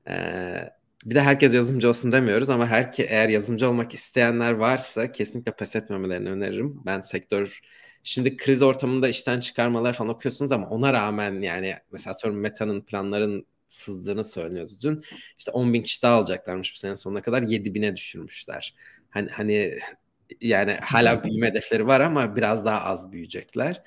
[0.10, 0.70] Ee,
[1.06, 5.76] bir de herkes yazılımcı olsun demiyoruz ama her eğer yazılımcı olmak isteyenler varsa kesinlikle pes
[5.76, 6.82] etmemelerini öneririm.
[6.86, 7.62] Ben sektör
[8.04, 13.48] şimdi kriz ortamında işten çıkarmalar falan okuyorsunuz ama ona rağmen yani mesela atıyorum Meta'nın planların
[13.68, 15.04] sızdığını söylüyordu dün.
[15.38, 18.76] İşte 10 bin kişi daha alacaklarmış bu sene sonuna kadar 7 bine düşürmüşler.
[19.10, 19.80] Hani, hani
[20.42, 23.84] yani hala büyüme hedefleri var ama biraz daha az büyüyecekler.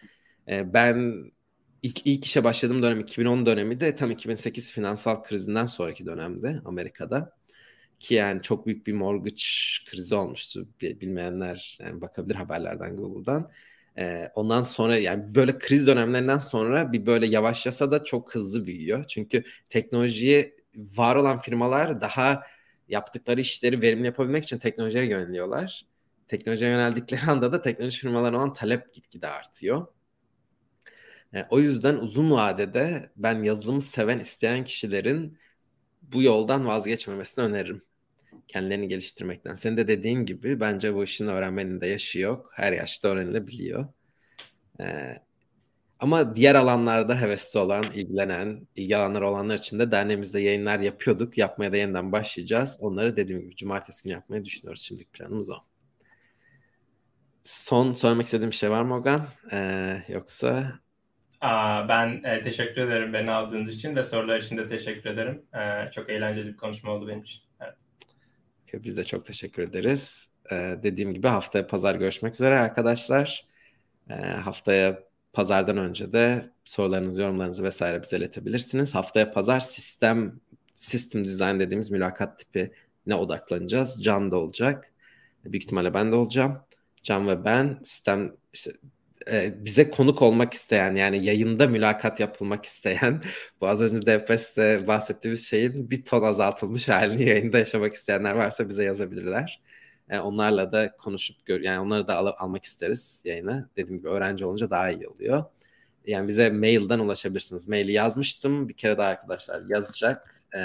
[0.49, 1.25] Ee, ben
[1.83, 7.37] ilk, ilk işe başladığım dönem 2010 dönemi de tam 2008 finansal krizinden sonraki dönemde Amerika'da.
[8.01, 9.43] Ki yani çok büyük bir mortgage
[9.87, 10.69] krizi olmuştu.
[10.81, 13.51] Bilmeyenler yani bakabilir haberlerden Google'dan.
[13.99, 19.05] Ee, ondan sonra yani böyle kriz dönemlerinden sonra bir böyle yavaşlasa da çok hızlı büyüyor.
[19.05, 22.43] Çünkü teknolojiye var olan firmalar daha
[22.89, 25.87] yaptıkları işleri verimli yapabilmek için teknolojiye yöneliyorlar.
[26.29, 29.87] Teknolojiye yöneldikleri anda da teknoloji firmalarına olan talep gitgide artıyor.
[31.35, 35.39] E, o yüzden uzun vadede ben yazılımı seven isteyen kişilerin
[36.03, 37.83] bu yoldan vazgeçmemesini öneririm.
[38.49, 39.55] Kendilerini geliştirmekten.
[39.55, 42.51] Senin de dediğin gibi bence bu işin öğrenmenin de yaşı yok.
[42.55, 43.87] Her yaşta öğrenilebiliyor.
[44.81, 45.17] Ee,
[45.99, 51.39] ama diğer alanlarda hevesli olan, ilgilenen, ilgi alanları olanlar için de derneğimizde yayınlar yapıyorduk.
[51.39, 52.79] Yapmaya da yeniden başlayacağız.
[52.81, 54.83] Onları dediğim gibi cumartesi günü yapmayı düşünüyoruz.
[54.83, 55.57] Şimdilik planımız o.
[57.45, 59.27] Son söylemek istediğim bir şey var mı Ogan?
[59.53, 60.73] Ee, yoksa
[61.89, 65.43] ben e, teşekkür ederim beni aldığınız için ve sorular için de teşekkür ederim.
[65.55, 67.46] E, çok eğlenceli bir konuşma oldu benim için.
[68.75, 70.29] Biz de çok teşekkür ederiz.
[70.51, 73.47] E, dediğim gibi haftaya pazar görüşmek üzere arkadaşlar.
[74.11, 75.03] E, haftaya
[75.33, 78.95] pazardan önce de sorularınızı, yorumlarınızı vesaire bize iletebilirsiniz.
[78.95, 80.41] Haftaya pazar sistem
[80.75, 82.73] system design dediğimiz mülakat tipi
[83.07, 84.03] ne odaklanacağız.
[84.03, 84.93] Can da olacak.
[85.45, 86.59] Büyük ihtimalle ben de olacağım.
[87.03, 88.73] Can ve ben sistem işte
[89.31, 93.23] e, bize konuk olmak isteyen yani yayında mülakat yapılmak isteyen
[93.61, 98.85] bu az önce Defes'te bahsettiğimiz şeyin bir ton azaltılmış halini yayında yaşamak isteyenler varsa bize
[98.85, 99.63] yazabilirler.
[100.11, 103.71] E, onlarla da konuşup gör yani onları da al- almak isteriz yayına.
[103.77, 105.45] Dediğim gibi öğrenci olunca daha iyi oluyor.
[106.07, 107.69] Yani bize mailden ulaşabilirsiniz.
[107.69, 108.69] Maili yazmıştım.
[108.69, 110.45] Bir kere daha arkadaşlar yazacak.
[110.55, 110.61] E,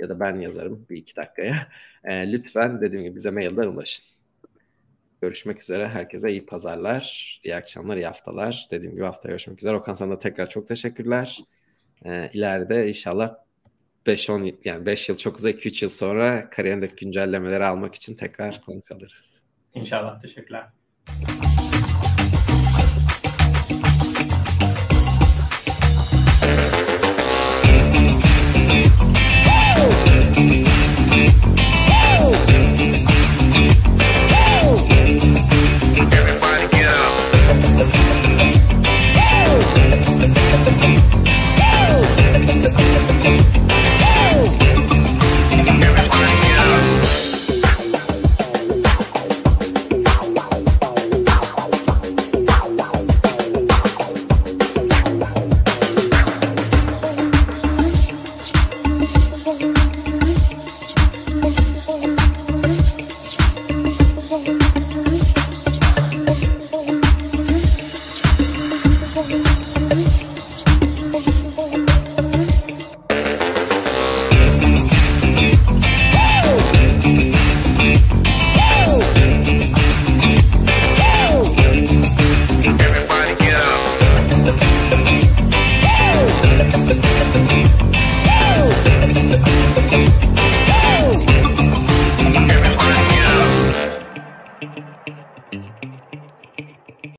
[0.00, 1.68] ya da ben yazarım bir iki dakikaya.
[2.04, 4.17] E, lütfen dediğim gibi bize mailden ulaşın.
[5.20, 5.88] Görüşmek üzere.
[5.88, 8.68] Herkese iyi pazarlar, iyi akşamlar, iyi haftalar.
[8.70, 9.76] Dediğim gibi hafta görüşmek üzere.
[9.76, 11.40] Okan sana da tekrar çok teşekkürler.
[12.04, 13.34] Ee, ileride inşallah
[14.06, 18.92] 5-10 yani 5 yıl çok uzak 2-3 yıl sonra kariyerindeki güncellemeleri almak için tekrar konuk
[18.92, 19.42] alırız.
[19.74, 20.22] İnşallah.
[20.22, 20.66] Teşekkürler.